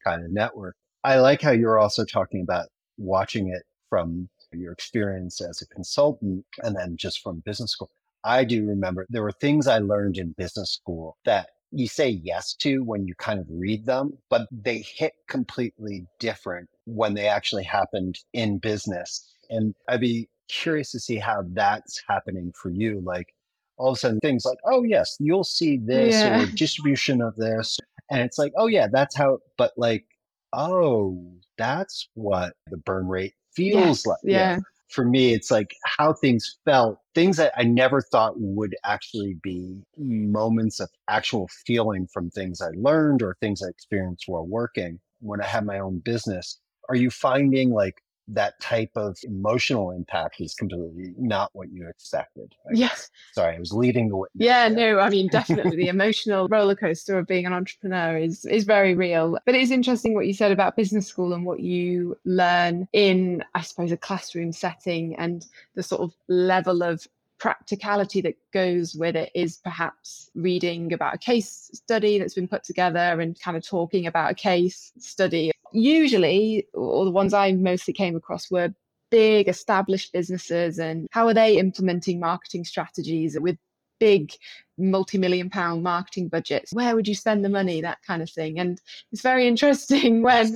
kind 0.05 0.25
of 0.25 0.31
network. 0.31 0.77
I 1.05 1.19
like 1.19 1.43
how 1.43 1.51
you're 1.51 1.79
also 1.79 2.05
talking 2.05 2.41
about 2.41 2.69
watching 2.99 3.49
it 3.49 3.63
from 3.89 4.29
your 4.53 4.73
experience 4.73 5.41
as 5.41 5.61
a 5.61 5.67
consultant 5.67 6.45
and 6.63 6.75
then 6.75 6.97
just 6.97 7.21
from 7.21 7.43
business 7.45 7.73
school. 7.73 7.91
I 8.25 8.45
do 8.45 8.67
remember 8.67 9.07
there 9.09 9.23
were 9.23 9.33
things 9.33 9.67
I 9.67 9.79
learned 9.79 10.19
in 10.19 10.35
business 10.37 10.73
school 10.73 11.17
that 11.25 11.51
you 11.77 11.89
say 11.89 12.09
yes 12.09 12.55
to 12.55 12.83
when 12.85 13.07
you 13.07 13.15
kind 13.17 13.39
of 13.39 13.47
read 13.51 13.85
them, 13.85 14.17
but 14.31 14.49
they 14.51 14.79
hit 14.79 15.13
completely 15.29 16.07
different 16.19 16.69
when 16.87 17.15
they 17.15 17.29
actually 17.29 17.65
happened 17.65 18.19
in 18.33 18.59
business. 18.59 19.35
And 19.51 19.75
I'd 19.89 20.01
be 20.01 20.29
curious 20.49 20.91
to 20.93 21.01
see 21.01 21.17
how 21.17 21.45
that's 21.53 22.03
happening 22.09 22.53
for 22.61 22.71
you. 22.71 23.03
Like 23.05 23.35
all 23.77 23.91
of 23.91 23.97
a 23.97 24.01
sudden, 24.01 24.21
things 24.21 24.45
like, 24.47 24.59
oh, 24.65 24.85
yes, 24.85 25.17
you'll 25.21 25.45
see 25.45 25.77
this 25.77 26.15
yeah. 26.15 26.43
or 26.43 26.47
distribution 26.47 27.21
of 27.21 27.37
this. 27.37 27.79
And 28.11 28.23
it's 28.23 28.39
like, 28.39 28.53
oh, 28.57 28.69
yeah, 28.69 28.87
that's 28.91 29.15
how, 29.15 29.39
but 29.59 29.73
like, 29.77 30.07
oh, 30.55 31.23
that's 31.59 32.09
what 32.15 32.55
the 32.71 32.79
burn 32.79 33.07
rate 33.07 33.35
feels 33.55 34.07
like. 34.07 34.19
Yeah. 34.23 34.57
yeah 34.57 34.59
for 34.89 35.05
me, 35.05 35.33
it's 35.33 35.51
like 35.51 35.75
how 35.85 36.13
things 36.13 36.59
felt, 36.65 36.99
things 37.15 37.37
that 37.39 37.53
I 37.57 37.65
never 37.65 38.01
thought 38.01 38.35
would 38.37 38.75
actually 38.85 39.37
be 39.43 39.83
moments 39.99 40.81
of 40.81 40.89
actual 41.09 41.49
feeling 41.67 42.07
from 42.13 42.31
things 42.31 42.61
I 42.61 42.71
learned 42.75 43.23
or 43.23 43.37
things 43.41 43.63
I 43.63 43.69
experienced 43.69 44.25
while 44.27 44.47
working. 44.47 45.01
When 45.21 45.41
I 45.41 45.47
had 45.47 45.65
my 45.65 45.79
own 45.79 46.01
business, 46.01 46.61
are 46.89 46.97
you 46.97 47.11
finding 47.11 47.71
like 47.71 47.97
that 48.29 48.59
type 48.61 48.91
of 48.97 49.17
emotional 49.23 49.93
impact 49.93 50.41
is 50.41 50.55
completely 50.55 51.15
not 51.17 51.51
what 51.53 51.71
you 51.71 51.89
expected. 51.89 52.53
Yes. 52.73 53.11
Sorry, 53.33 53.57
I 53.57 53.59
was 53.59 53.73
leading 53.73 54.09
the 54.09 54.17
way. 54.17 54.29
Yeah, 54.35 54.69
no, 54.69 54.99
I 54.99 55.11
mean, 55.11 55.29
definitely 55.29 55.77
the 55.77 55.89
emotional 55.97 56.49
roller 56.49 56.75
coaster 56.75 57.19
of 57.19 57.27
being 57.27 57.47
an 57.47 57.53
entrepreneur 57.53 58.17
is, 58.17 58.45
is 58.45 58.65
very 58.65 58.95
real. 58.95 59.39
But 59.47 59.55
it 59.55 59.61
is 59.61 59.71
interesting 59.71 60.15
what 60.15 60.27
you 60.27 60.35
said 60.35 60.53
about 60.53 60.77
business 60.77 61.07
school 61.07 61.33
and 61.35 61.45
what 61.45 61.61
you 61.61 62.19
learn 62.25 62.89
in, 62.93 63.45
I 63.55 63.63
suppose, 63.63 63.93
a 63.93 63.97
classroom 63.97 64.53
setting 64.53 65.15
and 65.17 65.47
the 65.75 65.83
sort 65.83 66.03
of 66.03 66.15
level 66.29 66.83
of 66.83 67.07
practicality 67.39 68.21
that 68.23 68.37
goes 68.53 68.95
with 68.95 69.15
it 69.15 69.31
is 69.35 69.59
perhaps 69.59 70.31
reading 70.35 70.93
about 70.93 71.15
a 71.15 71.19
case 71.19 71.71
study 71.73 72.19
that's 72.19 72.35
been 72.35 72.49
put 72.49 72.65
together 72.65 73.21
and 73.21 73.39
kind 73.41 73.57
of 73.57 73.67
talking 73.67 74.07
about 74.07 74.31
a 74.31 74.35
case 74.35 74.93
study 74.99 75.53
usually, 75.77 76.67
or 76.75 77.05
the 77.05 77.11
ones 77.11 77.35
I 77.35 77.53
mostly 77.53 77.95
came 77.95 78.17
across 78.17 78.51
were 78.51 78.71
big 79.11 79.49
established 79.49 80.13
businesses 80.13 80.79
and 80.79 81.07
how 81.13 81.27
are 81.27 81.35
they 81.35 81.59
implementing 81.59 82.19
marketing 82.19 82.65
strategies 82.65 83.39
with 83.39 83.57
big 84.01 84.33
multi-million 84.79 85.49
pound 85.51 85.83
marketing 85.83 86.29
budgets 86.29 86.73
where 86.73 86.95
would 86.95 87.09
you 87.09 87.15
spend 87.15 87.45
the 87.45 87.49
money 87.49 87.81
that 87.81 87.99
kind 88.07 88.23
of 88.23 88.31
thing 88.31 88.59
and 88.59 88.81
it's 89.13 89.23
very 89.23 89.47
interesting 89.47 90.23
when 90.23 90.55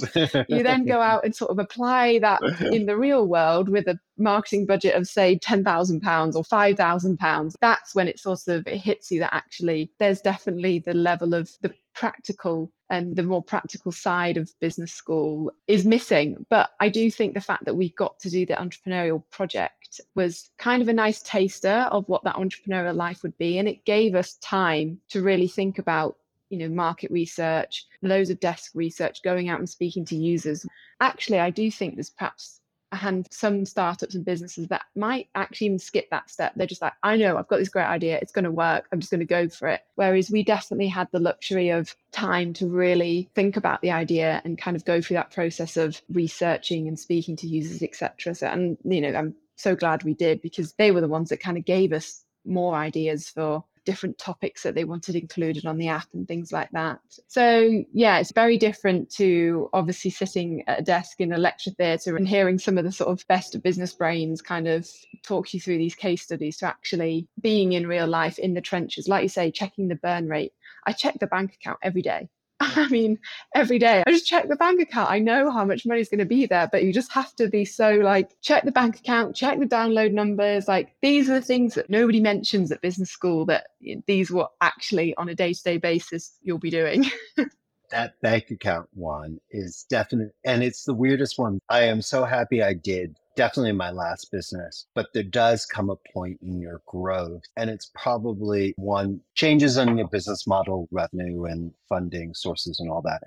you 0.49 0.63
then 0.63 0.85
go 0.85 1.01
out 1.01 1.25
and 1.25 1.35
sort 1.35 1.51
of 1.51 1.59
apply 1.59 2.19
that 2.19 2.41
in 2.73 2.87
the 2.87 2.97
real 2.97 3.27
world 3.27 3.69
with 3.69 3.87
a 3.87 3.99
marketing 4.19 4.67
budget 4.67 4.95
of 4.95 5.07
say 5.07 5.39
10,000 5.39 6.01
pounds 6.01 6.37
or 6.37 6.45
5,000 6.45 7.17
pounds 7.19 7.57
that's 7.61 7.95
when 7.95 8.09
it 8.09 8.19
sort 8.19 8.47
of 8.49 8.67
it 8.67 8.77
hits 8.77 9.11
you 9.11 9.21
that 9.21 9.35
actually 9.35 9.91
there's 9.99 10.21
definitely 10.21 10.79
the 10.79 10.95
level 10.95 11.35
of 11.35 11.51
the 11.63 11.73
practical 11.95 12.73
and 12.89 13.15
the 13.15 13.23
more 13.23 13.43
practical 13.43 13.93
side 13.93 14.37
of 14.37 14.51
business 14.61 14.93
school 14.93 15.53
is 15.69 15.85
missing. 15.85 16.45
But 16.51 16.71
I 16.81 16.89
do 16.89 17.11
think 17.11 17.35
the 17.35 17.41
fact 17.41 17.65
that 17.65 17.77
we 17.77 17.91
got 17.91 18.19
to 18.21 18.31
do 18.31 18.45
the 18.45 18.55
entrepreneurial 18.55 19.23
project 19.31 20.01
was 20.15 20.51
kind 20.59 20.83
of 20.83 20.89
a 20.89 20.93
nice 20.93 21.23
taster 21.23 21.89
of 21.91 22.09
what 22.09 22.25
that 22.25 22.37
entrepreneurial 22.37 22.97
life 22.97 23.23
would 23.23 23.37
be. 23.39 23.59
And 23.59 23.69
it 23.69 23.85
gave 23.85 24.10
us 24.17 24.35
time 24.37 24.99
to 25.09 25.23
really 25.23 25.49
think 25.49 25.79
about 25.79 26.17
you 26.49 26.59
know 26.59 26.69
market 26.69 27.11
research 27.11 27.87
loads 28.03 28.31
of 28.31 28.41
desk 28.41 28.73
research 28.75 29.23
going 29.23 29.49
out 29.49 29.59
and 29.59 29.69
speaking 29.69 30.05
to 30.05 30.17
users 30.17 30.67
actually 31.01 31.39
i 31.39 31.51
do 31.51 31.71
think 31.71 31.95
there's 31.95 32.11
perhaps 32.11 32.61
a 32.93 32.97
hand 32.97 33.27
some 33.31 33.65
startups 33.65 34.15
and 34.15 34.25
businesses 34.25 34.69
that 34.69 34.83
might 34.97 35.29
actually 35.35 35.69
even 35.69 35.79
skip 35.79 36.09
that 36.11 36.29
step. 36.29 36.53
They're 36.57 36.67
just 36.67 36.83
like, 36.83 36.93
I 37.03 37.17
know 37.17 37.37
I've 37.37 37.49
got 37.49 37.59
this 37.59 37.69
great 37.69 37.85
idea, 37.85 38.19
it's 38.21 38.33
going 38.33 38.45
to 38.45 38.51
work, 38.51 38.89
I'm 38.93 39.01
just 39.01 39.11
going 39.11 39.21
to 39.21 39.27
go 39.27 39.49
for 39.49 39.69
it. 39.69 39.83
Whereas 39.95 40.31
we 40.31 40.43
definitely 40.43 40.89
had 40.89 41.09
the 41.13 41.21
luxury 41.21 41.71
of 41.71 41.95
time 42.13 42.53
to 42.55 42.67
really 42.67 43.31
think 43.35 43.57
about 43.57 43.81
the 43.81 43.93
idea 43.93 44.43
and 44.45 44.59
kind 44.59 44.77
of 44.77 44.85
go 44.85 45.01
through 45.01 45.17
that 45.17 45.31
process 45.31 45.77
of 45.77 46.01
researching 46.13 46.89
and 46.89 46.99
speaking 46.99 47.37
to 47.37 47.47
users, 47.47 47.83
etc. 47.83 48.35
So, 48.35 48.47
and 48.47 48.77
you 48.85 49.01
know, 49.01 49.15
I'm 49.15 49.35
so 49.57 49.77
glad 49.77 50.03
we 50.03 50.15
did 50.15 50.43
because 50.43 50.73
they 50.75 50.91
were 50.91 51.01
the 51.01 51.09
ones 51.09 51.29
that 51.29 51.41
kind 51.41 51.59
of 51.59 51.65
gave 51.65 51.93
us 51.93 52.25
more 52.45 52.75
ideas 52.75 53.29
for 53.29 53.65
different 53.85 54.19
topics 54.19 54.63
that 54.63 54.75
they 54.75 54.85
wanted 54.85 55.15
included 55.15 55.67
on 55.67 55.79
the 55.79 55.89
app 55.89 56.09
and 56.15 56.27
things 56.27 56.53
like 56.53 56.71
that. 56.73 57.01
So, 57.27 57.85
yeah, 57.93 58.19
it's 58.19 58.33
very 58.33 58.59
different 58.59 59.11
to 59.13 59.69
obviously 59.73 60.11
sitting 60.11 60.63
at 60.67 60.81
a 60.81 60.83
desk 60.83 61.21
in 61.21 61.33
a 61.33 61.39
lecture 61.39 61.71
theatre 61.71 62.17
and 62.17 62.29
hearing 62.29 62.59
some 62.59 62.79
of 62.79 62.85
the 62.85 62.93
sort 62.93 63.11
of 63.11 63.27
best 63.29 63.55
of 63.55 63.63
business 63.63 63.95
brains 63.95 64.43
kind 64.43 64.69
of 64.69 64.89
talk 65.23 65.53
you 65.55 65.61
through 65.61 65.79
these 65.79 65.95
case 65.95 66.23
studies 66.23 66.59
to 66.59 66.67
actually 66.67 67.27
being 67.41 67.73
in 67.73 67.87
real 67.87 68.07
life 68.07 68.39
in 68.39 68.55
the 68.55 68.61
trenches. 68.61 69.09
Like 69.09 69.23
you 69.23 69.29
say, 69.29 69.51
checking 69.51 69.89
the 69.89 69.97
burn 69.97 70.29
rate. 70.29 70.53
I 70.87 70.93
check 70.93 71.19
the 71.19 71.27
bank 71.27 71.55
account 71.55 71.79
every 71.83 72.03
day. 72.03 72.29
I 72.77 72.89
mean, 72.89 73.19
every 73.55 73.79
day 73.79 74.03
I 74.07 74.11
just 74.11 74.27
check 74.27 74.49
the 74.49 74.57
bank 74.57 74.81
account. 74.81 75.11
I 75.11 75.19
know 75.19 75.51
how 75.51 75.65
much 75.65 75.87
money 75.87 76.01
is 76.01 76.11
going 76.11 76.19
to 76.19 76.27
be 76.27 76.45
there, 76.45 76.69
but 76.71 76.85
you 76.85 76.93
just 76.93 77.11
have 77.13 77.35
to 77.37 77.49
be 77.49 77.65
so 77.65 77.93
like, 77.95 78.37
check 78.43 78.65
the 78.65 78.73
bank 78.73 78.99
account, 78.99 79.35
check 79.35 79.59
the 79.59 79.67
download 79.67 80.13
numbers. 80.13 80.69
Like, 80.69 80.95
these 81.01 81.31
are 81.31 81.35
the 81.35 81.41
things 81.41 81.75
that 81.75 81.89
nobody 81.89 82.21
mentions 82.21 82.71
at 82.71 82.83
business 82.83 83.11
school 83.11 83.47
that 83.47 83.69
these 84.07 84.31
were 84.31 84.49
actually 84.61 85.15
on 85.17 85.31
a 85.31 85.35
day 85.35 85.55
to 85.55 85.63
day 85.63 85.79
basis 85.79 86.37
you'll 86.43 86.59
be 86.59 86.71
doing. 86.71 87.07
that 87.91 88.21
bank 88.21 88.51
account 88.51 88.89
one 88.93 89.41
is 89.51 89.85
definite 89.91 90.33
and 90.45 90.63
it's 90.63 90.85
the 90.85 90.95
weirdest 90.95 91.39
one 91.41 91.59
i 91.69 91.81
am 91.81 92.01
so 92.01 92.25
happy 92.25 92.63
i 92.63 92.73
did 92.73 93.17
definitely 93.37 93.73
my 93.73 93.91
last 93.91 94.31
business 94.31 94.87
but 94.95 95.07
there 95.15 95.23
does 95.23 95.67
come 95.67 95.91
a 95.91 95.97
point 96.13 96.39
in 96.43 96.61
your 96.61 96.81
growth 96.87 97.43
and 97.57 97.71
it's 97.71 97.91
probably 97.95 98.75
one 98.77 99.21
changes 99.35 99.77
in 99.77 99.97
your 99.97 100.09
business 100.09 100.47
model 100.47 100.89
revenue 100.91 101.45
and 101.45 101.73
funding 101.89 102.35
sources 102.35 102.81
and 102.81 102.91
all 102.91 103.03
that 103.03 103.23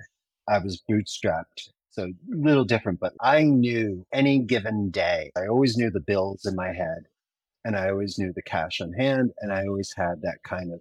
i 0.48 0.58
was 0.58 0.82
bootstrapped 0.90 1.70
so 1.90 2.04
a 2.04 2.12
little 2.28 2.64
different 2.64 3.00
but 3.00 3.14
i 3.20 3.42
knew 3.42 4.04
any 4.12 4.38
given 4.38 4.90
day 4.90 5.30
i 5.36 5.46
always 5.46 5.76
knew 5.76 5.90
the 5.90 6.00
bills 6.00 6.44
in 6.44 6.54
my 6.54 6.72
head 6.72 7.04
and 7.64 7.76
i 7.76 7.88
always 7.88 8.18
knew 8.18 8.32
the 8.34 8.42
cash 8.42 8.80
on 8.80 8.92
hand 8.92 9.32
and 9.40 9.52
i 9.52 9.66
always 9.66 9.92
had 9.96 10.20
that 10.22 10.42
kind 10.44 10.72
of 10.72 10.80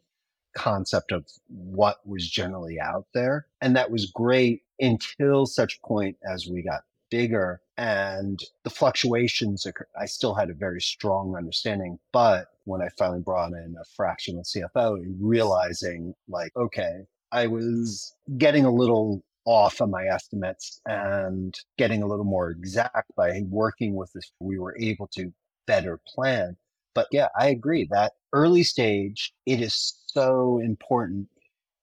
concept 0.53 1.11
of 1.11 1.25
what 1.47 1.97
was 2.05 2.27
generally 2.27 2.79
out 2.79 3.07
there. 3.13 3.47
And 3.61 3.75
that 3.75 3.91
was 3.91 4.11
great 4.11 4.61
until 4.79 5.45
such 5.45 5.81
point 5.81 6.17
as 6.29 6.47
we 6.47 6.61
got 6.61 6.81
bigger 7.13 7.61
and 7.77 8.39
the 8.63 8.71
fluctuations 8.71 9.67
occur. 9.67 9.85
I 9.95 10.07
still 10.07 10.33
had 10.33 10.49
a 10.49 10.55
very 10.55 10.81
strong 10.81 11.35
understanding. 11.37 11.99
But 12.11 12.47
when 12.65 12.81
I 12.81 12.89
finally 12.97 13.21
brought 13.21 13.51
in 13.51 13.75
a 13.79 13.85
fractional 13.95 14.41
CFO, 14.41 14.97
realizing 15.21 16.15
like, 16.27 16.51
okay, 16.57 17.01
I 17.31 17.45
was 17.45 18.15
getting 18.39 18.65
a 18.65 18.73
little 18.73 19.23
off 19.45 19.79
on 19.79 19.91
my 19.91 20.05
estimates 20.05 20.81
and 20.87 21.53
getting 21.77 22.01
a 22.01 22.07
little 22.07 22.25
more 22.25 22.49
exact 22.49 23.11
by 23.15 23.41
working 23.47 23.93
with 23.93 24.11
this, 24.13 24.31
we 24.39 24.57
were 24.57 24.75
able 24.79 25.07
to 25.09 25.31
better 25.67 25.99
plan. 26.15 26.57
But 26.95 27.09
yeah, 27.11 27.27
I 27.39 27.49
agree 27.49 27.87
that 27.91 28.13
early 28.33 28.63
stage, 28.63 29.33
it 29.45 29.61
is 29.61 30.01
so 30.07 30.59
important. 30.63 31.27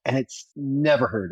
And 0.04 0.18
it's 0.18 0.48
never 0.56 1.06
heard 1.06 1.30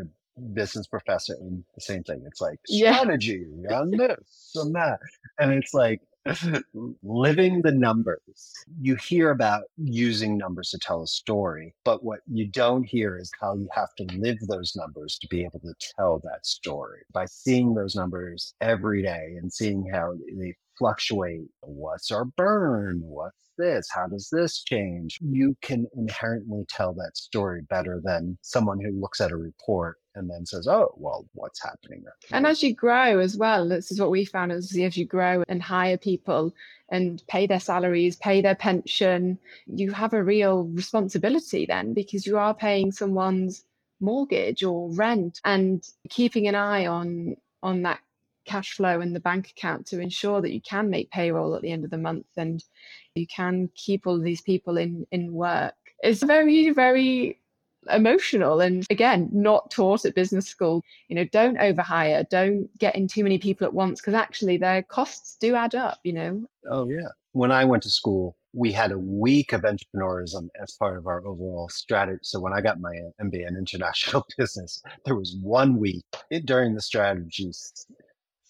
business 0.52 0.86
professor 0.86 1.34
and 1.40 1.64
the 1.74 1.80
same 1.80 2.02
thing. 2.02 2.22
It's 2.26 2.40
like 2.40 2.58
strategy 2.66 3.46
yeah. 3.62 3.80
on 3.80 3.90
this 3.90 4.52
and 4.54 4.74
that. 4.74 5.00
And 5.38 5.52
it's 5.52 5.74
like 5.74 6.00
living 7.02 7.62
the 7.62 7.72
numbers. 7.72 8.52
You 8.80 8.96
hear 8.96 9.30
about 9.30 9.64
using 9.76 10.36
numbers 10.36 10.70
to 10.70 10.78
tell 10.78 11.02
a 11.02 11.06
story, 11.06 11.74
but 11.84 12.04
what 12.04 12.20
you 12.26 12.46
don't 12.46 12.84
hear 12.84 13.18
is 13.18 13.30
how 13.40 13.54
you 13.54 13.68
have 13.72 13.94
to 13.96 14.04
live 14.16 14.38
those 14.48 14.74
numbers 14.76 15.18
to 15.20 15.28
be 15.28 15.44
able 15.44 15.60
to 15.60 15.74
tell 15.96 16.20
that 16.24 16.46
story. 16.46 17.00
By 17.12 17.26
seeing 17.26 17.74
those 17.74 17.94
numbers 17.94 18.54
every 18.60 19.02
day 19.02 19.36
and 19.40 19.52
seeing 19.52 19.88
how 19.92 20.14
they 20.36 20.54
fluctuate. 20.78 21.48
What's 21.60 22.10
our 22.10 22.24
burn? 22.24 23.00
What's 23.02 23.50
this? 23.58 23.88
How 23.92 24.06
does 24.06 24.28
this 24.30 24.62
change? 24.62 25.18
You 25.20 25.56
can 25.60 25.86
inherently 25.96 26.64
tell 26.68 26.94
that 26.94 27.16
story 27.16 27.62
better 27.68 28.00
than 28.02 28.38
someone 28.40 28.80
who 28.80 28.98
looks 28.98 29.20
at 29.20 29.32
a 29.32 29.36
report 29.36 29.98
and 30.14 30.30
then 30.30 30.46
says, 30.46 30.66
oh, 30.66 30.94
well, 30.96 31.26
what's 31.34 31.62
happening? 31.62 32.04
And 32.32 32.46
as 32.46 32.62
you 32.62 32.74
grow 32.74 33.18
as 33.18 33.36
well, 33.36 33.68
this 33.68 33.90
is 33.90 34.00
what 34.00 34.10
we 34.10 34.24
found 34.24 34.52
as 34.52 34.76
as 34.76 34.96
you 34.96 35.04
grow 35.04 35.42
and 35.48 35.62
hire 35.62 35.98
people 35.98 36.54
and 36.90 37.22
pay 37.28 37.46
their 37.46 37.60
salaries, 37.60 38.16
pay 38.16 38.40
their 38.40 38.54
pension, 38.54 39.38
you 39.66 39.92
have 39.92 40.12
a 40.14 40.22
real 40.22 40.64
responsibility 40.64 41.66
then 41.66 41.92
because 41.92 42.26
you 42.26 42.38
are 42.38 42.54
paying 42.54 42.90
someone's 42.90 43.64
mortgage 44.00 44.62
or 44.62 44.90
rent 44.92 45.40
and 45.44 45.88
keeping 46.08 46.46
an 46.48 46.54
eye 46.54 46.86
on 46.86 47.36
on 47.62 47.82
that 47.82 47.98
cash 48.48 48.72
flow 48.72 49.00
in 49.00 49.12
the 49.12 49.20
bank 49.20 49.50
account 49.50 49.86
to 49.86 50.00
ensure 50.00 50.40
that 50.40 50.52
you 50.52 50.60
can 50.62 50.88
make 50.88 51.10
payroll 51.10 51.54
at 51.54 51.62
the 51.62 51.70
end 51.70 51.84
of 51.84 51.90
the 51.90 51.98
month 51.98 52.26
and 52.36 52.64
you 53.14 53.26
can 53.26 53.68
keep 53.74 54.06
all 54.06 54.18
these 54.18 54.40
people 54.40 54.78
in 54.78 55.06
in 55.12 55.32
work. 55.32 55.74
It's 56.02 56.22
very 56.22 56.70
very 56.70 57.38
emotional 57.90 58.60
and 58.60 58.84
again 58.90 59.28
not 59.32 59.70
taught 59.70 60.04
at 60.04 60.14
business 60.14 60.46
school. 60.46 60.82
You 61.08 61.16
know 61.16 61.24
don't 61.26 61.58
overhire 61.58 62.28
don't 62.28 62.66
get 62.78 62.96
in 62.96 63.06
too 63.06 63.22
many 63.22 63.38
people 63.38 63.66
at 63.66 63.74
once 63.74 64.00
because 64.00 64.14
actually 64.14 64.56
their 64.56 64.82
costs 64.82 65.36
do 65.40 65.54
add 65.54 65.74
up 65.74 65.98
you 66.02 66.14
know? 66.14 66.42
Oh 66.70 66.88
yeah. 66.88 67.08
When 67.32 67.52
i 67.52 67.64
went 67.64 67.82
to 67.84 67.90
school 67.90 68.38
we 68.54 68.72
had 68.72 68.92
a 68.92 68.98
week 68.98 69.52
of 69.52 69.62
entrepreneurism 69.62 70.48
as 70.60 70.74
part 70.78 70.96
of 70.96 71.06
our 71.06 71.24
overall 71.26 71.68
strategy. 71.68 72.20
So 72.22 72.40
when 72.40 72.52
I 72.52 72.60
got 72.62 72.80
my 72.80 72.94
MBA 73.20 73.46
in 73.46 73.56
international 73.56 74.26
business, 74.38 74.82
there 75.04 75.14
was 75.14 75.36
one 75.42 75.78
week 75.78 76.04
during 76.44 76.74
the 76.74 76.80
strategy 76.80 77.52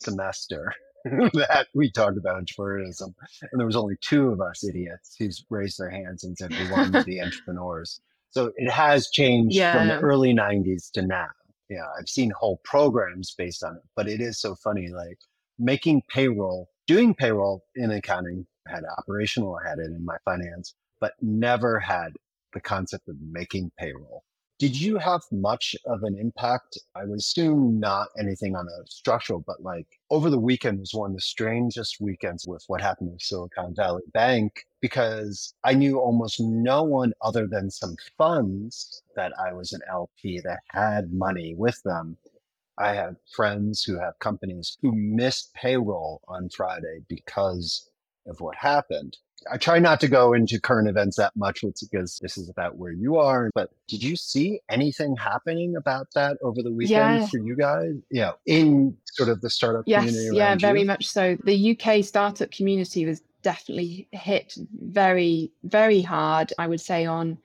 semester 0.01 0.73
that 1.05 1.69
we 1.75 1.91
talked 1.91 2.19
about 2.19 2.43
entrepreneurship. 2.43 3.15
And 3.51 3.59
there 3.59 3.67
was 3.67 3.77
only 3.77 3.97
two 4.01 4.29
of 4.29 4.41
us 4.41 4.65
idiots 4.65 5.17
who 5.19 5.29
raised 5.51 5.79
their 5.79 5.91
hands 5.91 6.25
and 6.25 6.37
said 6.37 6.51
we 6.51 6.71
wanted 6.71 6.93
to 6.93 7.05
be 7.05 7.21
entrepreneurs. 7.23 8.01
So 8.31 8.53
it 8.57 8.71
has 8.71 9.09
changed 9.09 9.57
yeah. 9.57 9.73
from 9.73 9.89
the 9.89 9.99
early 10.01 10.35
90s 10.35 10.91
to 10.93 11.03
now. 11.03 11.29
Yeah, 11.71 11.87
I've 11.99 12.09
seen 12.09 12.31
whole 12.31 12.61
programs 12.65 13.35
based 13.37 13.63
on 13.63 13.77
it, 13.77 13.83
but 13.95 14.09
it 14.09 14.21
is 14.21 14.41
so 14.41 14.55
funny. 14.55 14.89
Like 14.89 15.19
making 15.59 16.03
payroll, 16.09 16.71
doing 16.87 17.15
payroll 17.15 17.65
in 17.75 17.91
accounting, 17.91 18.47
I 18.67 18.73
had 18.73 18.85
operational, 18.99 19.57
I 19.57 19.69
had 19.69 19.79
it 19.79 19.87
in 19.87 20.05
my 20.05 20.17
finance, 20.25 20.75
but 21.01 21.13
never 21.21 21.79
had 21.79 22.13
the 22.55 22.61
concept 22.61 23.09
of 23.09 23.17
making 23.21 23.71
payroll. 23.79 24.25
Did 24.59 24.81
you 24.81 24.99
have 24.99 25.23
much 25.31 25.77
of 25.87 26.03
an 26.03 26.19
impact? 26.19 26.79
I 26.97 27.05
would 27.05 27.21
assume 27.21 27.79
not 27.79 28.09
anything 28.19 28.57
on 28.57 28.67
a 28.67 28.87
structural, 28.89 29.39
but 29.47 29.63
like 29.63 29.87
over 30.11 30.31
the 30.31 30.39
weekend 30.41 30.81
was 30.81 30.93
one 30.93 31.11
of 31.11 31.17
the 31.17 31.23
strangest 31.23 32.01
weekends 32.01 32.45
with 32.45 32.65
what 32.67 32.81
happened 32.81 33.13
with 33.13 33.23
Silicon 33.23 33.73
Valley 33.77 34.03
Bank 34.13 34.67
because 34.81 35.55
I 35.63 35.75
knew 35.75 36.01
almost 36.01 36.41
no 36.41 36.83
one 36.83 37.13
other 37.23 37.47
than 37.47 37.71
some 37.71 37.95
funds 38.17 39.01
that 39.15 39.33
I 39.39 39.53
was 39.53 39.73
an 39.73 39.81
LP 39.89 40.41
that 40.41 40.59
had 40.71 41.13
money 41.13 41.55
with 41.55 41.81
them. 41.85 42.17
I 42.79 42.95
have 42.95 43.15
friends 43.33 43.85
who 43.85 43.97
have 44.01 44.19
companies 44.19 44.77
who 44.83 44.91
missed 44.93 45.55
payroll 45.55 46.21
on 46.27 46.49
Friday 46.49 47.03
because 47.09 47.89
of 48.27 48.41
what 48.41 48.57
happened. 48.57 49.19
I 49.51 49.57
try 49.57 49.79
not 49.79 50.01
to 50.01 50.09
go 50.09 50.33
into 50.33 50.61
current 50.61 50.89
events 50.89 51.17
that 51.17 51.35
much 51.37 51.63
because 51.63 52.19
this 52.21 52.37
is 52.37 52.49
about 52.49 52.77
where 52.77 52.93
you 52.93 53.17
are. 53.17 53.51
But 53.55 53.71
did 53.87 54.03
you 54.03 54.17
see 54.17 54.61
anything 54.69 55.17
happening 55.17 55.77
about 55.77 56.09
that 56.15 56.39
over 56.43 56.63
the 56.63 56.73
weekend 56.73 57.21
yeah. 57.21 57.27
for 57.27 57.39
you 57.39 57.57
guys? 57.57 57.95
Yeah, 58.11 58.33
in 58.47 58.97
sort 59.07 59.29
of 59.29 59.41
the 59.41 59.51
startup 59.51 59.85
yes, 59.87 60.05
community. 60.05 60.37
yeah, 60.37 60.57
very 60.57 60.81
you? 60.81 60.87
much 60.87 61.07
so. 61.07 61.37
The 61.45 61.79
UK 61.79 62.05
startup 62.05 62.51
community 62.51 63.07
was 63.07 63.23
definitely 63.43 64.09
hit 64.13 64.55
very, 64.81 65.53
very 65.65 66.03
hard. 66.03 66.53
I 66.59 66.67
would 66.67 66.81
say 66.81 67.07
on 67.07 67.39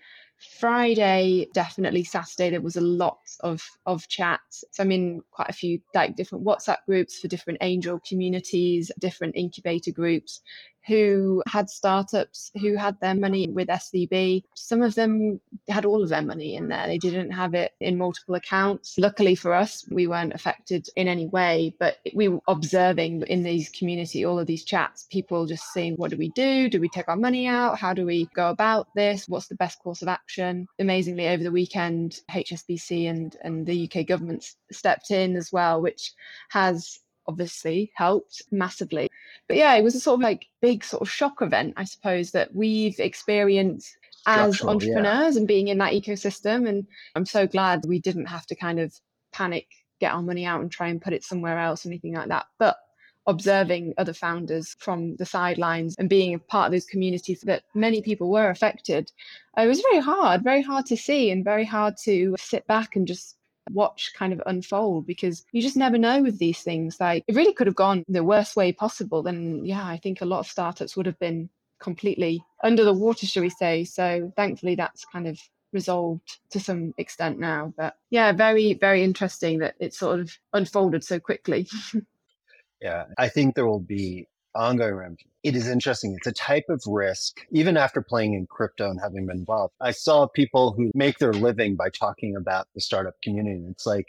Friday, 0.60 1.48
definitely 1.54 2.04
Saturday, 2.04 2.50
there 2.50 2.62
was 2.62 2.76
a 2.76 2.82
lot 2.82 3.20
of 3.42 3.64
of 3.86 4.08
chats. 4.08 4.64
So 4.72 4.84
I'm 4.84 4.92
in 4.92 5.22
quite 5.32 5.50
a 5.50 5.54
few 5.54 5.80
like 5.94 6.16
different 6.16 6.44
WhatsApp 6.44 6.80
groups 6.86 7.20
for 7.20 7.28
different 7.28 7.60
angel 7.62 8.02
communities, 8.08 8.92
different 9.00 9.36
incubator 9.36 9.92
groups 9.92 10.42
who 10.88 11.42
had 11.48 11.70
startups 11.70 12.52
who 12.60 12.76
had 12.76 13.00
their 13.00 13.16
money 13.16 13.48
with 13.50 13.68
SVB. 13.68 14.44
Some 14.56 14.82
of 14.82 14.96
them 14.96 15.40
had 15.68 15.86
all 15.86 16.04
of 16.04 16.10
their 16.10 16.22
money 16.22 16.56
in 16.56 16.68
there. 16.68 16.88
They 16.88 16.98
didn't 16.98 17.32
have 17.32 17.54
it 17.54 17.74
in 17.80 17.98
multiple 17.98 18.36
accounts. 18.36 18.98
Luckily 18.98 19.36
for 19.36 19.54
us, 19.54 19.86
we 19.90 20.08
weren't 20.08 20.34
affected 20.34 20.88
in 20.96 21.08
any 21.08 21.28
way, 21.28 21.74
but 21.80 21.98
we 22.14 22.28
were 22.28 22.42
observing 22.48 23.24
in 23.28 23.44
these 23.44 23.70
community, 23.70 24.26
all 24.26 24.40
of 24.40 24.48
these 24.48 24.64
chats, 24.64 25.08
people 25.12 25.46
just 25.46 25.72
saying, 25.74 25.96
what 25.96 26.12
do 26.12 26.18
we 26.18 26.30
do? 26.30 26.70
Do 26.70 26.80
we 26.80 26.90
take 26.90 27.08
our 27.08 27.16
money 27.16 27.48
out? 27.48 27.78
How 27.78 27.94
do 27.94 28.06
we 28.06 28.28
go 28.36 28.50
about 28.50 28.88
this? 28.96 29.28
What's 29.28 29.48
the 29.48 29.56
best 29.56 29.80
course 29.80 30.02
of 30.02 30.08
action? 30.08 30.68
Amazingly, 30.80 31.28
over 31.28 31.44
the 31.44 31.52
weekend, 31.52 32.20
HSBC 32.32 33.10
and, 33.10 33.38
and 33.44 33.66
the 33.66 33.90
UK 33.90 34.06
government 34.06 34.46
stepped 34.72 35.12
in 35.12 35.36
as 35.36 35.52
well, 35.52 35.82
which 35.82 36.14
has 36.50 37.00
obviously 37.28 37.92
helped 37.96 38.44
massively. 38.52 39.10
But 39.48 39.58
yeah, 39.58 39.74
it 39.76 39.84
was 39.84 39.96
a 39.96 40.00
sort 40.00 40.20
of 40.20 40.24
like 40.24 40.48
big 40.62 40.84
sort 40.84 41.02
of 41.02 41.10
shock 41.10 41.42
event, 41.42 41.74
I 41.78 41.84
suppose, 41.84 42.32
that 42.32 42.54
we've 42.56 43.00
experienced 43.00 43.98
as 44.26 44.62
entrepreneurs 44.62 45.36
yeah. 45.36 45.40
and 45.40 45.48
being 45.48 45.68
in 45.68 45.78
that 45.80 45.94
ecosystem. 45.94 46.68
And 46.68 46.88
I'm 47.16 47.26
so 47.26 47.48
glad 47.48 47.86
we 47.86 48.00
didn't 48.00 48.28
have 48.28 48.46
to 48.48 48.56
kind 48.56 48.80
of 48.80 48.94
panic, 49.32 49.68
get 50.00 50.14
our 50.14 50.22
money 50.22 50.46
out 50.46 50.62
and 50.62 50.72
try 50.72 50.88
and 50.88 51.02
put 51.02 51.14
it 51.14 51.24
somewhere 51.24 51.60
else, 51.60 51.86
or 51.86 51.90
anything 51.90 52.14
like 52.14 52.30
that. 52.30 52.46
But 52.60 52.78
observing 53.26 53.94
other 53.98 54.14
founders 54.14 54.76
from 54.80 55.16
the 55.16 55.26
sidelines 55.26 55.96
and 55.98 56.10
being 56.10 56.34
a 56.34 56.40
part 56.40 56.68
of 56.68 56.72
those 56.74 56.86
communities 56.86 57.42
that 57.42 57.64
many 57.74 58.02
people 58.02 58.30
were 58.30 58.50
affected, 58.50 59.12
uh, 59.58 59.62
it 59.62 59.68
was 59.68 59.82
very 59.92 60.00
hard, 60.00 60.44
very 60.44 60.62
hard 60.62 60.86
to 60.86 60.98
see 60.98 61.32
and 61.32 61.44
very 61.44 61.66
hard 61.66 61.96
to 62.04 62.36
sit 62.38 62.66
back 62.68 62.96
and 62.96 63.08
just 63.08 63.38
watch 63.72 64.14
kind 64.16 64.34
of 64.34 64.42
unfold 64.46 65.06
because 65.08 65.46
you 65.52 65.62
just 65.62 65.78
never 65.78 65.98
know 65.98 66.22
with 66.22 66.38
these 66.40 66.62
things. 66.62 67.00
Like 67.00 67.24
it 67.28 67.36
really 67.36 67.54
could 67.54 67.68
have 67.68 67.76
gone 67.76 68.04
the 68.08 68.24
worst 68.24 68.56
way 68.56 68.72
possible. 68.72 69.24
Then, 69.24 69.66
yeah, 69.66 69.86
I 69.86 69.98
think 69.98 70.22
a 70.22 70.26
lot 70.26 70.40
of 70.40 70.48
startups 70.48 70.96
would 70.96 71.06
have 71.06 71.20
been 71.20 71.50
completely 71.80 72.44
under 72.64 72.84
the 72.84 72.94
water, 72.94 73.26
shall 73.26 73.44
we 73.44 73.50
say. 73.50 73.84
So 73.84 74.32
thankfully, 74.36 74.76
that's 74.76 75.06
kind 75.06 75.28
of 75.28 75.40
resolved 75.72 76.40
to 76.52 76.60
some 76.60 76.94
extent 76.98 77.40
now. 77.40 77.74
But 77.76 77.96
yeah, 78.10 78.32
very, 78.32 78.76
very 78.76 79.04
interesting 79.04 79.60
that 79.60 79.76
it 79.80 79.94
sort 79.94 80.20
of 80.20 80.38
unfolded 80.54 81.04
so 81.04 81.20
quickly. 81.20 81.68
yeah, 82.82 83.06
I 83.18 83.28
think 83.28 83.56
there 83.56 83.68
will 83.68 83.80
be 83.80 84.28
ongoing 84.56 84.96
remedies. 84.96 85.28
It 85.44 85.56
is 85.56 85.68
interesting. 85.68 86.16
It's 86.16 86.28
a 86.28 86.32
type 86.32 86.66
of 86.70 86.82
risk, 86.88 87.42
even 87.52 87.76
after 87.76 88.02
playing 88.02 88.34
in 88.34 88.48
crypto 88.48 88.90
and 88.90 89.00
having 89.00 89.26
been 89.26 89.40
involved. 89.40 89.74
I 89.82 89.92
saw 89.92 90.28
people 90.28 90.72
who 90.72 90.92
make 90.96 91.20
their 91.20 91.34
living 91.34 91.76
by 91.76 91.90
talking 91.90 92.36
about 92.36 92.68
the 92.74 92.82
startup 92.82 93.16
community. 93.22 93.66
It's 93.70 93.86
like, 93.86 94.08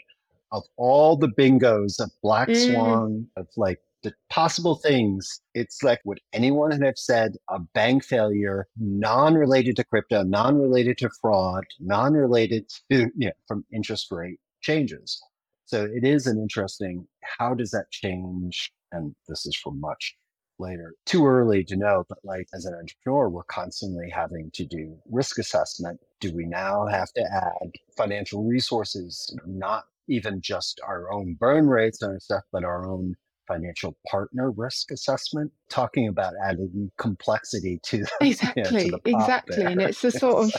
of 0.51 0.63
all 0.77 1.17
the 1.17 1.27
bingos 1.27 1.99
of 1.99 2.11
black 2.21 2.47
mm. 2.47 2.71
swan, 2.71 3.27
of 3.35 3.47
like 3.57 3.79
the 4.03 4.13
possible 4.29 4.75
things, 4.75 5.41
it's 5.55 5.81
like, 5.83 5.99
would 6.05 6.21
anyone 6.31 6.79
have 6.81 6.97
said 6.97 7.35
a 7.49 7.59
bank 7.59 8.03
failure 8.03 8.67
non 8.77 9.33
related 9.33 9.75
to 9.77 9.83
crypto, 9.83 10.23
non 10.23 10.57
related 10.57 10.97
to 10.99 11.09
fraud, 11.21 11.65
non 11.79 12.13
related 12.13 12.69
to, 12.91 13.09
you 13.17 13.27
know, 13.27 13.31
from 13.47 13.65
interest 13.73 14.11
rate 14.11 14.39
changes? 14.61 15.19
So 15.65 15.83
it 15.83 16.03
is 16.03 16.27
an 16.27 16.37
interesting, 16.37 17.07
how 17.21 17.55
does 17.55 17.71
that 17.71 17.89
change? 17.89 18.71
And 18.91 19.15
this 19.27 19.47
is 19.47 19.55
for 19.55 19.73
much 19.73 20.15
later. 20.59 20.93
Too 21.05 21.25
early 21.25 21.63
to 21.65 21.75
know, 21.75 22.05
but 22.07 22.19
like 22.23 22.47
as 22.53 22.65
an 22.65 22.73
entrepreneur, 22.73 23.29
we're 23.29 23.43
constantly 23.43 24.09
having 24.09 24.51
to 24.51 24.65
do 24.65 24.97
risk 25.09 25.39
assessment. 25.39 25.99
Do 26.19 26.33
we 26.33 26.45
now 26.45 26.87
have 26.87 27.11
to 27.13 27.21
add 27.21 27.71
financial 27.97 28.43
resources, 28.43 29.35
not 29.45 29.85
even 30.07 30.41
just 30.41 30.79
our 30.85 31.11
own 31.11 31.35
burn 31.39 31.67
rates 31.67 32.01
and 32.01 32.21
stuff, 32.21 32.43
but 32.51 32.63
our 32.63 32.87
own 32.87 33.15
financial 33.47 33.95
partner 34.09 34.51
risk 34.51 34.91
assessment, 34.91 35.51
talking 35.69 36.07
about 36.07 36.33
adding 36.43 36.91
complexity 36.97 37.79
to 37.83 38.05
exactly, 38.21 38.63
you 38.85 38.91
know, 38.91 38.97
to 38.97 39.09
exactly, 39.09 39.57
there. 39.57 39.67
and 39.67 39.81
it's 39.81 40.03
a 40.03 40.11
sort 40.11 40.45
of 40.45 40.53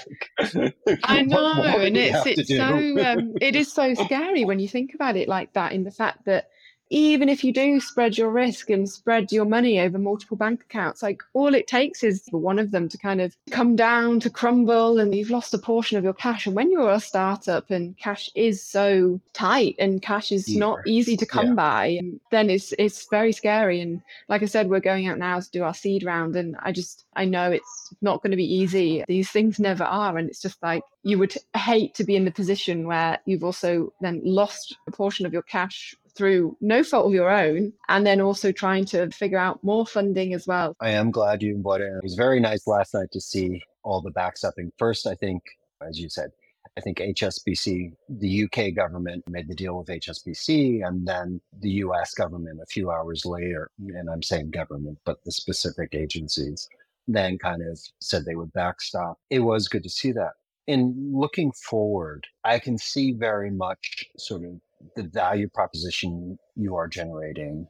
I 1.05 1.23
know, 1.23 1.43
what, 1.43 1.59
what 1.59 1.81
and 1.81 1.97
it's 1.97 2.27
it's 2.27 2.49
so 2.49 2.65
um, 2.67 3.33
it 3.41 3.57
is 3.57 3.73
so 3.73 3.95
scary 3.95 4.45
when 4.45 4.59
you 4.59 4.69
think 4.69 4.95
about 4.95 5.17
it 5.17 5.29
like 5.29 5.53
that. 5.55 5.73
In 5.73 5.85
the 5.85 5.91
fact 5.91 6.25
that 6.27 6.51
even 6.91 7.29
if 7.29 7.43
you 7.43 7.53
do 7.53 7.81
spread 7.81 8.17
your 8.17 8.31
risk 8.31 8.71
and 8.71 8.89
spread 8.89 9.33
your 9.33 9.45
money 9.45 9.81
over 9.81 9.99
multiple 9.99 10.37
bank 10.37 10.63
accounts, 10.63 11.03
like 11.03 11.23
all 11.33 11.55
it 11.55 11.67
takes 11.67 12.05
is 12.05 12.23
for 12.31 12.39
one 12.39 12.59
of 12.59 12.71
them 12.71 12.89
to 12.89 12.99
kind 12.99 13.21
of 13.21 13.37
come 13.51 13.75
down 13.75 14.21
to 14.21 14.31
crumble 14.31 14.99
and 14.99 15.15
you've 15.15 15.31
lost 15.31 15.55
a 15.55 15.59
portion 15.59 15.99
of 15.99 16.05
your 16.05 16.15
cash. 16.15 16.47
And 16.47 16.55
when 16.55 16.71
you're 16.71 16.93
a 16.93 17.01
startup 17.01 17.71
and 17.71 17.97
cash 17.99 18.31
is 18.35 18.63
so 18.63 19.21
tight 19.33 19.75
and 19.79 20.01
cash 20.01 20.31
is 20.31 20.55
not 20.55 20.79
easy 20.87 21.17
to 21.17 21.27
come 21.27 21.49
yeah. 21.49 21.55
by, 21.55 22.01
then 22.31 22.51
it's 22.51 22.73
it's 22.79 23.09
very 23.11 23.33
scary. 23.33 23.81
And 23.81 24.01
like 24.29 24.43
I 24.43 24.47
said, 24.47 24.71
we're 24.71 24.81
going 24.81 25.09
out 25.09 25.19
now 25.19 25.41
to 25.41 25.51
do 25.51 25.65
our 25.65 25.75
seed 25.75 26.05
round 26.05 26.37
and 26.37 26.57
I 26.63 26.73
just 26.73 27.05
I 27.17 27.25
know 27.25 27.51
it's 27.51 27.95
not 28.01 28.23
going 28.23 28.31
to 28.31 28.37
be 28.37 28.55
easy. 28.55 29.05
These 29.09 29.31
things 29.31 29.59
never 29.59 29.85
are. 29.85 30.17
And 30.19 30.29
it's 30.29 30.43
just 30.43 30.63
like 30.63 30.83
you 31.03 31.19
would 31.19 31.35
hate 31.57 31.95
to 31.95 32.05
be 32.05 32.17
in 32.17 32.25
the 32.25 32.31
position 32.31 32.87
where 32.87 33.19
you've 33.27 33.45
also 33.45 33.93
then 34.01 34.21
lost 34.25 34.77
a 34.87 34.91
portion 34.91 35.27
of 35.27 35.33
your 35.33 35.43
cash 35.43 35.95
through 36.17 36.57
no 36.61 36.83
fault 36.83 37.07
of 37.07 37.13
your 37.13 37.31
own, 37.31 37.73
and 37.89 38.07
then 38.07 38.21
also 38.21 38.53
trying 38.53 38.85
to 38.87 39.11
figure 39.11 39.39
out 39.39 39.63
more 39.63 39.87
funding 39.87 40.35
as 40.35 40.47
well. 40.47 40.75
I 40.81 40.91
am 40.91 41.11
glad 41.11 41.43
you 41.43 41.57
brought 41.57 41.81
it. 41.81 41.93
It 41.93 42.03
was 42.03 42.15
very 42.15 42.41
nice 42.41 42.67
last 42.67 42.95
night 42.95 43.11
to 43.13 43.21
see 43.21 43.63
all 43.83 44.01
the 44.01 44.11
backstopping. 44.11 44.71
First, 44.79 45.07
I 45.07 45.15
think, 45.15 45.43
as 45.87 45.99
you 45.99 46.09
said, 46.09 46.31
I 46.77 46.83
think 46.83 46.99
HSBC, 46.99 47.93
the 48.09 48.45
UK 48.45 48.75
government 48.75 49.25
made 49.29 49.49
the 49.49 49.55
deal 49.55 49.79
with 49.79 49.89
HSBC, 49.89 50.87
and 50.87 51.07
then 51.07 51.41
the 51.61 51.71
US 51.71 52.13
government 52.13 52.61
a 52.63 52.67
few 52.67 52.91
hours 52.91 53.25
later, 53.25 53.71
and 53.79 54.11
I'm 54.11 54.23
saying 54.23 54.51
government, 54.51 54.99
but 55.05 55.23
the 55.25 55.33
specific 55.33 55.95
agencies, 55.95 56.69
then 57.09 57.39
kind 57.39 57.63
of 57.63 57.81
said 58.01 58.25
they 58.25 58.35
would 58.35 58.53
backstop. 58.53 59.19
It 59.31 59.39
was 59.39 59.69
good 59.69 59.85
to 59.85 59.89
see 59.89 60.13
that. 60.13 60.33
In 60.67 61.13
looking 61.15 61.53
forward, 61.53 62.27
I 62.45 62.59
can 62.59 62.77
see 62.77 63.13
very 63.13 63.51
much 63.51 64.05
sort 64.19 64.45
of 64.45 64.61
the 64.95 65.05
value 65.05 65.49
proposition 65.49 66.39
you 66.55 66.77
are 66.77 66.89
generating 66.89 67.67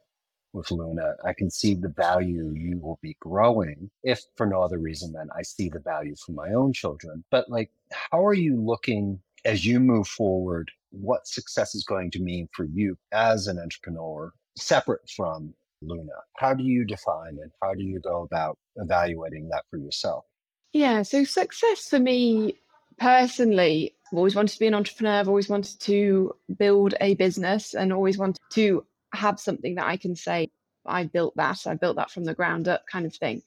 with 0.52 0.70
Luna. 0.70 1.14
I 1.24 1.32
can 1.34 1.50
see 1.50 1.74
the 1.74 1.92
value 1.96 2.52
you 2.54 2.78
will 2.78 2.98
be 3.02 3.16
growing, 3.20 3.90
if 4.02 4.22
for 4.36 4.46
no 4.46 4.62
other 4.62 4.78
reason 4.78 5.12
than 5.12 5.28
I 5.36 5.42
see 5.42 5.68
the 5.68 5.80
value 5.80 6.14
for 6.24 6.32
my 6.32 6.52
own 6.52 6.72
children. 6.72 7.24
But 7.30 7.50
like, 7.50 7.70
how 8.10 8.24
are 8.24 8.34
you 8.34 8.60
looking 8.60 9.20
as 9.44 9.64
you 9.64 9.78
move 9.78 10.08
forward? 10.08 10.70
What 10.90 11.28
success 11.28 11.74
is 11.74 11.84
going 11.84 12.10
to 12.12 12.20
mean 12.20 12.48
for 12.52 12.64
you 12.64 12.96
as 13.12 13.46
an 13.46 13.58
entrepreneur, 13.58 14.32
separate 14.56 15.08
from 15.14 15.54
Luna? 15.82 16.12
How 16.36 16.54
do 16.54 16.64
you 16.64 16.84
define 16.84 17.38
and 17.42 17.50
how 17.62 17.74
do 17.74 17.82
you 17.82 18.00
go 18.00 18.22
about 18.22 18.58
evaluating 18.76 19.48
that 19.50 19.64
for 19.70 19.76
yourself? 19.76 20.24
Yeah, 20.72 21.02
so 21.02 21.24
success 21.24 21.88
for 21.88 21.98
me 21.98 22.56
personally 22.98 23.96
I've 24.12 24.18
always 24.18 24.36
wanted 24.36 24.52
to 24.52 24.60
be 24.60 24.66
an 24.68 24.74
entrepreneur. 24.74 25.18
I've 25.18 25.28
always 25.28 25.48
wanted 25.48 25.80
to 25.80 26.36
build 26.58 26.94
a 27.00 27.14
business 27.14 27.74
and 27.74 27.92
always 27.92 28.18
wanted 28.18 28.40
to 28.52 28.86
have 29.12 29.40
something 29.40 29.74
that 29.76 29.86
I 29.86 29.96
can 29.96 30.14
say, 30.14 30.48
I 30.84 31.04
built 31.04 31.34
that, 31.36 31.66
I 31.66 31.74
built 31.74 31.96
that 31.96 32.10
from 32.12 32.24
the 32.24 32.34
ground 32.34 32.68
up 32.68 32.86
kind 32.86 33.04
of 33.04 33.14
thing. 33.14 33.42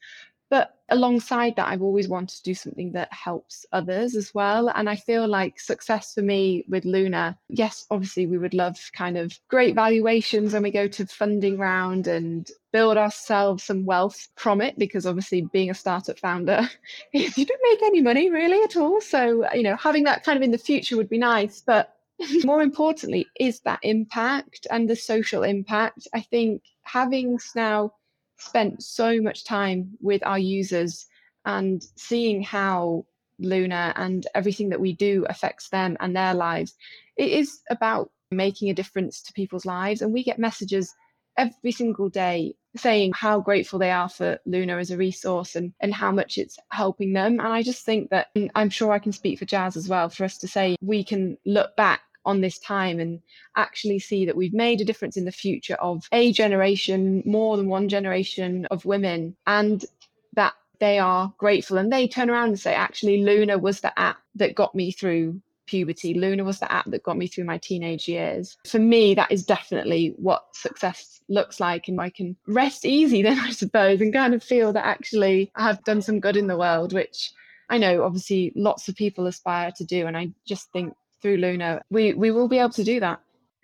But 0.49 0.75
alongside 0.89 1.55
that, 1.55 1.67
I've 1.67 1.81
always 1.81 2.07
wanted 2.07 2.37
to 2.37 2.43
do 2.43 2.55
something 2.55 2.91
that 2.93 3.13
helps 3.13 3.65
others 3.71 4.15
as 4.15 4.33
well. 4.33 4.69
And 4.69 4.89
I 4.89 4.95
feel 4.95 5.27
like 5.27 5.59
success 5.59 6.13
for 6.13 6.21
me 6.21 6.65
with 6.67 6.85
Luna, 6.85 7.37
yes, 7.49 7.85
obviously 7.91 8.25
we 8.25 8.37
would 8.37 8.53
love 8.53 8.77
kind 8.93 9.17
of 9.17 9.37
great 9.47 9.75
valuations 9.75 10.53
when 10.53 10.63
we 10.63 10.71
go 10.71 10.87
to 10.87 11.05
funding 11.05 11.57
round 11.57 12.07
and 12.07 12.49
build 12.71 12.97
ourselves 12.97 13.63
some 13.63 13.85
wealth 13.85 14.29
from 14.35 14.61
it 14.61 14.77
because 14.77 15.05
obviously 15.05 15.41
being 15.41 15.69
a 15.69 15.75
startup 15.75 16.19
founder 16.19 16.69
you 17.13 17.45
don't 17.45 17.61
make 17.71 17.81
any 17.83 18.01
money 18.01 18.29
really 18.29 18.61
at 18.63 18.77
all 18.77 19.01
so 19.01 19.43
you 19.53 19.63
know 19.63 19.75
having 19.75 20.03
that 20.03 20.23
kind 20.23 20.37
of 20.37 20.43
in 20.43 20.51
the 20.51 20.57
future 20.57 20.95
would 20.95 21.09
be 21.09 21.17
nice 21.17 21.63
but 21.65 21.95
more 22.43 22.61
importantly 22.61 23.25
is 23.39 23.61
that 23.61 23.79
impact 23.81 24.67
and 24.69 24.87
the 24.87 24.95
social 24.95 25.41
impact 25.41 26.07
i 26.13 26.21
think 26.21 26.61
having 26.83 27.39
now 27.55 27.91
spent 28.39 28.83
so 28.83 29.21
much 29.21 29.45
time 29.45 29.91
with 30.01 30.25
our 30.25 30.39
users 30.39 31.05
and 31.45 31.83
seeing 31.95 32.41
how 32.41 33.05
Luna 33.39 33.93
and 33.95 34.27
everything 34.35 34.69
that 34.69 34.81
we 34.81 34.93
do 34.93 35.25
affects 35.29 35.69
them 35.69 35.97
and 35.99 36.15
their 36.15 36.33
lives. 36.33 36.75
It 37.17 37.29
is 37.29 37.61
about 37.69 38.11
making 38.31 38.69
a 38.69 38.73
difference 38.73 39.21
to 39.23 39.33
people's 39.33 39.65
lives. 39.65 40.01
And 40.01 40.13
we 40.13 40.23
get 40.23 40.39
messages 40.39 40.93
every 41.37 41.71
single 41.71 42.09
day 42.09 42.53
saying 42.75 43.13
how 43.15 43.39
grateful 43.39 43.79
they 43.79 43.91
are 43.91 44.09
for 44.09 44.37
Luna 44.45 44.77
as 44.77 44.91
a 44.91 44.97
resource 44.97 45.55
and, 45.55 45.73
and 45.79 45.93
how 45.93 46.11
much 46.11 46.37
it's 46.37 46.57
helping 46.69 47.13
them. 47.13 47.39
And 47.39 47.47
I 47.47 47.63
just 47.63 47.85
think 47.85 48.09
that 48.09 48.27
I'm 48.55 48.69
sure 48.69 48.91
I 48.91 48.99
can 48.99 49.11
speak 49.11 49.39
for 49.39 49.45
Jazz 49.45 49.75
as 49.75 49.87
well 49.87 50.09
for 50.09 50.25
us 50.25 50.37
to 50.39 50.47
say 50.47 50.75
we 50.81 51.03
can 51.03 51.37
look 51.45 51.75
back 51.75 52.01
on 52.29 52.41
this 52.41 52.59
time 52.59 52.99
and 52.99 53.19
actually 53.57 53.99
see 53.99 54.25
that 54.25 54.35
we've 54.35 54.53
made 54.53 54.79
a 54.79 54.85
difference 54.85 55.17
in 55.17 55.25
the 55.25 55.31
future 55.31 55.75
of 55.75 56.07
a 56.11 56.31
generation, 56.31 57.23
more 57.25 57.57
than 57.57 57.67
one 57.67 57.89
generation 57.89 58.67
of 58.67 58.85
women, 58.85 59.35
and 59.47 59.85
that 60.33 60.53
they 60.79 60.99
are 60.99 61.33
grateful. 61.37 61.77
And 61.77 61.91
they 61.91 62.07
turn 62.07 62.29
around 62.29 62.49
and 62.49 62.59
say, 62.59 62.73
actually, 62.73 63.23
Luna 63.23 63.57
was 63.57 63.81
the 63.81 63.97
app 63.99 64.17
that 64.35 64.55
got 64.55 64.75
me 64.75 64.91
through 64.91 65.41
puberty. 65.65 66.13
Luna 66.13 66.43
was 66.43 66.59
the 66.59 66.71
app 66.71 66.85
that 66.91 67.03
got 67.03 67.17
me 67.17 67.27
through 67.27 67.45
my 67.45 67.57
teenage 67.57 68.07
years. 68.07 68.57
For 68.67 68.79
me, 68.79 69.15
that 69.15 69.31
is 69.31 69.45
definitely 69.45 70.13
what 70.17 70.43
success 70.53 71.21
looks 71.29 71.59
like. 71.59 71.87
And 71.87 71.99
I 71.99 72.09
can 72.09 72.35
rest 72.47 72.85
easy 72.85 73.21
then, 73.23 73.39
I 73.49 73.51
suppose, 73.51 74.01
and 74.01 74.13
kind 74.13 74.33
of 74.35 74.43
feel 74.43 74.71
that 74.73 74.85
actually 74.85 75.51
I 75.55 75.63
have 75.63 75.83
done 75.83 76.01
some 76.01 76.19
good 76.19 76.37
in 76.37 76.47
the 76.47 76.57
world, 76.57 76.93
which 76.93 77.31
I 77.69 77.77
know 77.77 78.03
obviously 78.03 78.51
lots 78.55 78.87
of 78.87 78.95
people 78.95 79.27
aspire 79.27 79.71
to 79.77 79.83
do. 79.83 80.07
And 80.07 80.17
I 80.17 80.29
just 80.45 80.71
think 80.71 80.93
through 81.21 81.37
Luna, 81.37 81.81
we, 81.89 82.13
we 82.13 82.31
will 82.31 82.47
be 82.47 82.59
able 82.59 82.69
to 82.71 82.83
do 82.83 82.99
that. 82.99 83.19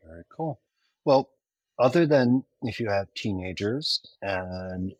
Very 0.05 0.23
cool. 0.35 0.59
Well, 1.05 1.29
other 1.79 2.05
than 2.05 2.43
if 2.61 2.79
you 2.79 2.89
have 2.89 3.13
teenagers 3.15 4.01
and 4.21 4.93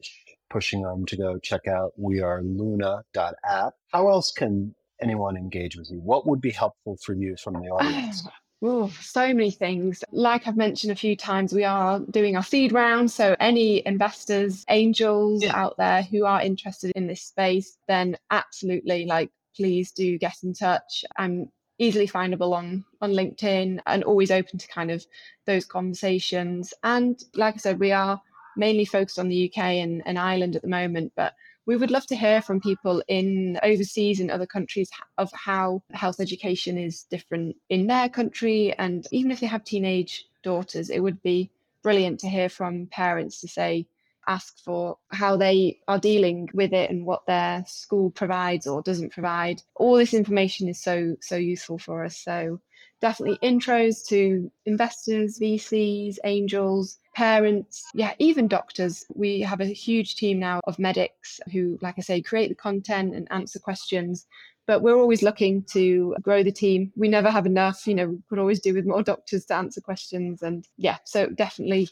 pushing 0.49 0.81
them 0.81 1.05
to 1.05 1.17
go 1.17 1.37
check 1.39 1.67
out 1.67 1.93
we 1.97 2.21
are 2.21 2.41
luna.app, 2.41 3.73
how 3.91 4.09
else 4.09 4.31
can 4.31 4.75
anyone 5.01 5.37
engage 5.37 5.75
with 5.77 5.89
you? 5.89 5.99
What 5.99 6.27
would 6.27 6.41
be 6.41 6.51
helpful 6.51 6.97
for 7.03 7.13
you 7.13 7.35
from 7.41 7.55
the 7.55 7.69
audience? 7.69 8.27
Oh, 8.63 8.89
so 8.99 9.27
many 9.27 9.51
things. 9.51 10.03
Like 10.11 10.47
I've 10.47 10.57
mentioned 10.57 10.91
a 10.91 10.95
few 10.95 11.15
times, 11.15 11.53
we 11.53 11.65
are 11.65 11.99
doing 11.99 12.35
our 12.35 12.41
seed 12.41 12.71
round. 12.71 13.11
So, 13.11 13.35
any 13.39 13.85
investors, 13.85 14.63
angels 14.69 15.43
yeah. 15.43 15.55
out 15.55 15.75
there 15.77 16.01
who 16.01 16.25
are 16.25 16.41
interested 16.41 16.91
in 16.95 17.05
this 17.05 17.21
space, 17.21 17.77
then 17.87 18.17
absolutely, 18.31 19.05
like, 19.05 19.29
please 19.55 19.91
do 19.91 20.17
get 20.17 20.37
in 20.41 20.53
touch. 20.53 21.03
I'm 21.17 21.51
easily 21.77 22.07
findable 22.07 22.53
on 22.53 22.85
on 23.01 23.11
LinkedIn 23.11 23.79
and 23.85 24.03
always 24.03 24.31
open 24.31 24.57
to 24.59 24.67
kind 24.67 24.91
of 24.91 25.05
those 25.45 25.65
conversations. 25.65 26.73
And 26.83 27.21
like 27.35 27.55
I 27.55 27.57
said, 27.57 27.79
we 27.79 27.91
are 27.91 28.21
mainly 28.57 28.85
focused 28.85 29.19
on 29.19 29.29
the 29.29 29.49
UK 29.49 29.57
and, 29.57 30.01
and 30.05 30.17
Ireland 30.17 30.55
at 30.55 30.61
the 30.61 30.67
moment, 30.67 31.11
but 31.15 31.33
we 31.65 31.75
would 31.75 31.91
love 31.91 32.05
to 32.07 32.15
hear 32.15 32.41
from 32.41 32.61
people 32.61 33.01
in 33.07 33.59
overseas 33.63 34.19
in 34.19 34.29
other 34.29 34.45
countries 34.45 34.89
of 35.17 35.31
how 35.33 35.81
health 35.91 36.19
education 36.19 36.77
is 36.77 37.03
different 37.03 37.55
in 37.69 37.88
their 37.88 38.07
country 38.07 38.73
and 38.77 39.07
even 39.11 39.31
if 39.31 39.39
they 39.39 39.47
have 39.47 39.63
teenage 39.63 40.25
daughters 40.43 40.89
it 40.89 40.99
would 40.99 41.21
be 41.23 41.49
brilliant 41.81 42.19
to 42.19 42.29
hear 42.29 42.49
from 42.49 42.88
parents 42.88 43.41
to 43.41 43.47
say 43.47 43.88
ask 44.27 44.57
for 44.63 44.97
how 45.09 45.38
they 45.38 45.79
are 45.88 45.99
dealing 45.99 46.50
with 46.54 46.73
it 46.73 46.89
and 46.89 47.06
what 47.06 47.25
their 47.25 47.63
school 47.67 48.12
provides 48.12 48.67
or 48.67 48.81
doesn't 48.81 49.13
provide. 49.13 49.62
All 49.75 49.97
this 49.97 50.13
information 50.13 50.67
is 50.67 50.81
so, 50.81 51.15
so 51.21 51.35
useful 51.35 51.77
for 51.77 52.04
us. 52.04 52.17
So 52.17 52.60
definitely 53.02 53.37
intros 53.47 54.08
to 54.08 54.52
investors, 54.65 55.39
VCs, 55.39 56.17
angels, 56.23 57.00
parents, 57.13 57.83
yeah, 57.93 58.13
even 58.19 58.47
doctors. 58.47 59.06
We 59.13 59.41
have 59.41 59.62
a 59.62 59.65
huge 59.65 60.15
team 60.15 60.39
now 60.39 60.62
of 60.65 60.79
medics 60.79 61.39
who, 61.52 61.77
like 61.81 61.95
I 61.97 62.02
say, 62.02 62.21
create 62.21 62.50
the 62.50 62.56
content 62.56 63.15
and 63.15 63.27
answer 63.31 63.60
questions. 63.60 64.27
But 64.67 64.81
we're 64.81 64.97
always 64.97 65.21
looking 65.21 65.63
to 65.73 66.15
grow 66.21 66.43
the 66.43 66.51
team. 66.51 66.91
We 66.95 67.07
never 67.07 67.29
have 67.29 67.45
enough, 67.45 67.85
you 67.85 67.93
know, 67.93 68.07
we 68.07 68.17
could 68.29 68.39
always 68.39 68.59
do 68.59 68.73
with 68.73 68.85
more 68.85 69.03
doctors 69.03 69.45
to 69.45 69.55
answer 69.55 69.81
questions. 69.81 70.41
And 70.41 70.67
yeah, 70.77 70.97
so 71.05 71.27
definitely 71.27 71.89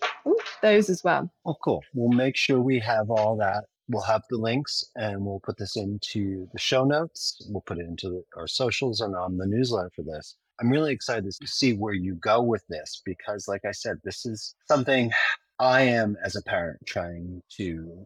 those 0.61 0.89
as 0.89 1.03
well. 1.03 1.31
Oh, 1.45 1.55
cool. 1.63 1.83
We'll 1.93 2.17
make 2.17 2.35
sure 2.35 2.59
we 2.59 2.79
have 2.79 3.09
all 3.09 3.37
that 3.37 3.65
we'll 3.89 4.03
have 4.03 4.23
the 4.29 4.37
links 4.37 4.83
and 4.95 5.25
we'll 5.25 5.41
put 5.41 5.57
this 5.57 5.75
into 5.75 6.47
the 6.51 6.59
show 6.59 6.85
notes. 6.85 7.45
We'll 7.49 7.61
put 7.61 7.79
it 7.79 7.85
into 7.85 8.23
our 8.37 8.47
socials 8.47 9.01
and 9.01 9.15
on 9.15 9.37
the 9.37 9.45
newsletter 9.45 9.91
for 9.95 10.03
this. 10.03 10.35
I'm 10.59 10.69
really 10.69 10.93
excited 10.93 11.31
to 11.31 11.47
see 11.47 11.73
where 11.73 11.93
you 11.93 12.15
go 12.15 12.41
with 12.41 12.63
this 12.69 13.01
because, 13.05 13.47
like 13.47 13.65
I 13.65 13.71
said, 13.71 13.97
this 14.03 14.25
is 14.25 14.55
something 14.67 15.11
I 15.59 15.81
am 15.81 16.15
as 16.23 16.35
a 16.35 16.43
parent 16.43 16.79
trying 16.85 17.41
to 17.57 18.05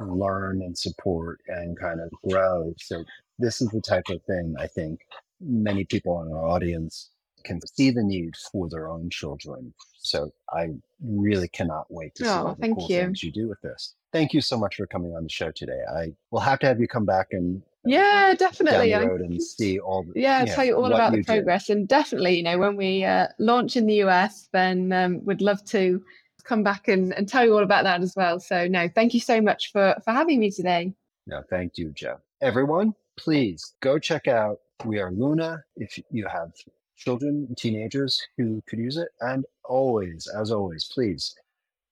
learn 0.00 0.62
and 0.62 0.76
support 0.76 1.40
and 1.48 1.78
kind 1.78 2.00
of 2.00 2.10
grow. 2.28 2.74
So, 2.78 3.04
this 3.38 3.60
is 3.60 3.68
the 3.68 3.80
type 3.80 4.04
of 4.10 4.22
thing 4.24 4.54
I 4.58 4.66
think 4.66 5.00
many 5.40 5.84
people 5.84 6.22
in 6.22 6.32
our 6.32 6.46
audience 6.46 7.10
can 7.44 7.60
see 7.74 7.90
the 7.90 8.02
need 8.02 8.34
for 8.52 8.68
their 8.68 8.88
own 8.88 9.10
children. 9.10 9.74
So, 9.98 10.30
I 10.52 10.68
really 11.02 11.48
cannot 11.48 11.86
wait 11.90 12.14
to 12.16 12.24
see 12.24 12.30
oh, 12.30 12.46
all 12.46 12.56
the 12.58 12.68
cool 12.74 12.86
you. 12.88 13.00
things 13.00 13.22
you 13.22 13.32
do 13.32 13.48
with 13.48 13.60
this. 13.62 13.94
Thank 14.12 14.32
you 14.32 14.40
so 14.40 14.56
much 14.56 14.76
for 14.76 14.86
coming 14.86 15.14
on 15.16 15.24
the 15.24 15.28
show 15.28 15.50
today. 15.50 15.80
I 15.96 16.12
will 16.30 16.40
have 16.40 16.60
to 16.60 16.66
have 16.66 16.80
you 16.80 16.86
come 16.86 17.04
back 17.04 17.28
and 17.32 17.62
yeah 17.84 18.34
definitely 18.34 18.90
down 18.90 19.02
the 19.02 19.08
road 19.08 19.20
and 19.20 19.42
see 19.42 19.78
all 19.78 20.04
the, 20.04 20.12
yeah 20.18 20.44
tell 20.44 20.64
you 20.64 20.74
all 20.74 20.86
about 20.86 21.12
the 21.12 21.22
progress 21.22 21.68
and 21.68 21.86
definitely 21.86 22.36
you 22.36 22.42
know 22.42 22.56
when 22.58 22.76
we 22.76 23.04
uh, 23.04 23.26
launch 23.38 23.76
in 23.76 23.86
the 23.86 23.96
us 23.96 24.48
then 24.52 24.90
um, 24.92 25.20
we'd 25.24 25.42
love 25.42 25.62
to 25.64 26.02
come 26.44 26.62
back 26.62 26.88
and, 26.88 27.12
and 27.14 27.28
tell 27.28 27.44
you 27.44 27.52
all 27.52 27.62
about 27.62 27.84
that 27.84 28.00
as 28.02 28.14
well 28.16 28.38
so 28.38 28.66
no 28.66 28.88
thank 28.88 29.14
you 29.14 29.20
so 29.20 29.40
much 29.40 29.72
for 29.72 29.94
for 30.04 30.12
having 30.12 30.40
me 30.40 30.50
today 30.50 30.92
no 31.26 31.42
thank 31.50 31.76
you 31.76 31.90
jo 31.90 32.16
everyone 32.40 32.92
please 33.16 33.74
go 33.80 33.98
check 33.98 34.28
out 34.28 34.58
we 34.84 34.98
are 34.98 35.10
luna 35.12 35.62
if 35.76 35.98
you 36.10 36.26
have 36.26 36.50
children 36.96 37.52
teenagers 37.56 38.20
who 38.36 38.62
could 38.68 38.78
use 38.78 38.96
it 38.96 39.08
and 39.20 39.44
always 39.64 40.28
as 40.38 40.50
always 40.50 40.88
please 40.92 41.34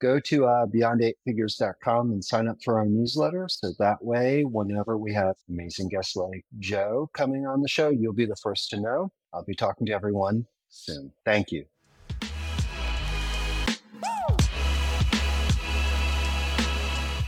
go 0.03 0.19
to 0.19 0.47
uh, 0.47 0.67
beyond8figures.com 0.67 2.11
and 2.11 2.23
sign 2.23 2.49
up 2.49 2.61
for 2.63 2.79
our 2.79 2.85
newsletter. 2.85 3.47
So 3.49 3.73
that 3.79 4.05
way, 4.05 4.43
whenever 4.43 4.99
we 4.99 5.15
have 5.15 5.37
amazing 5.49 5.89
guests 5.89 6.17
like 6.17 6.45
Jo 6.59 7.09
coming 7.15 7.47
on 7.47 7.63
the 7.63 7.69
show, 7.69 7.89
you'll 7.89 8.13
be 8.13 8.27
the 8.27 8.37
first 8.43 8.69
to 8.71 8.81
know. 8.81 9.13
I'll 9.33 9.45
be 9.45 9.55
talking 9.55 9.87
to 9.87 9.93
everyone 9.93 10.45
soon. 10.69 11.13
Thank 11.25 11.53
you. 11.53 11.65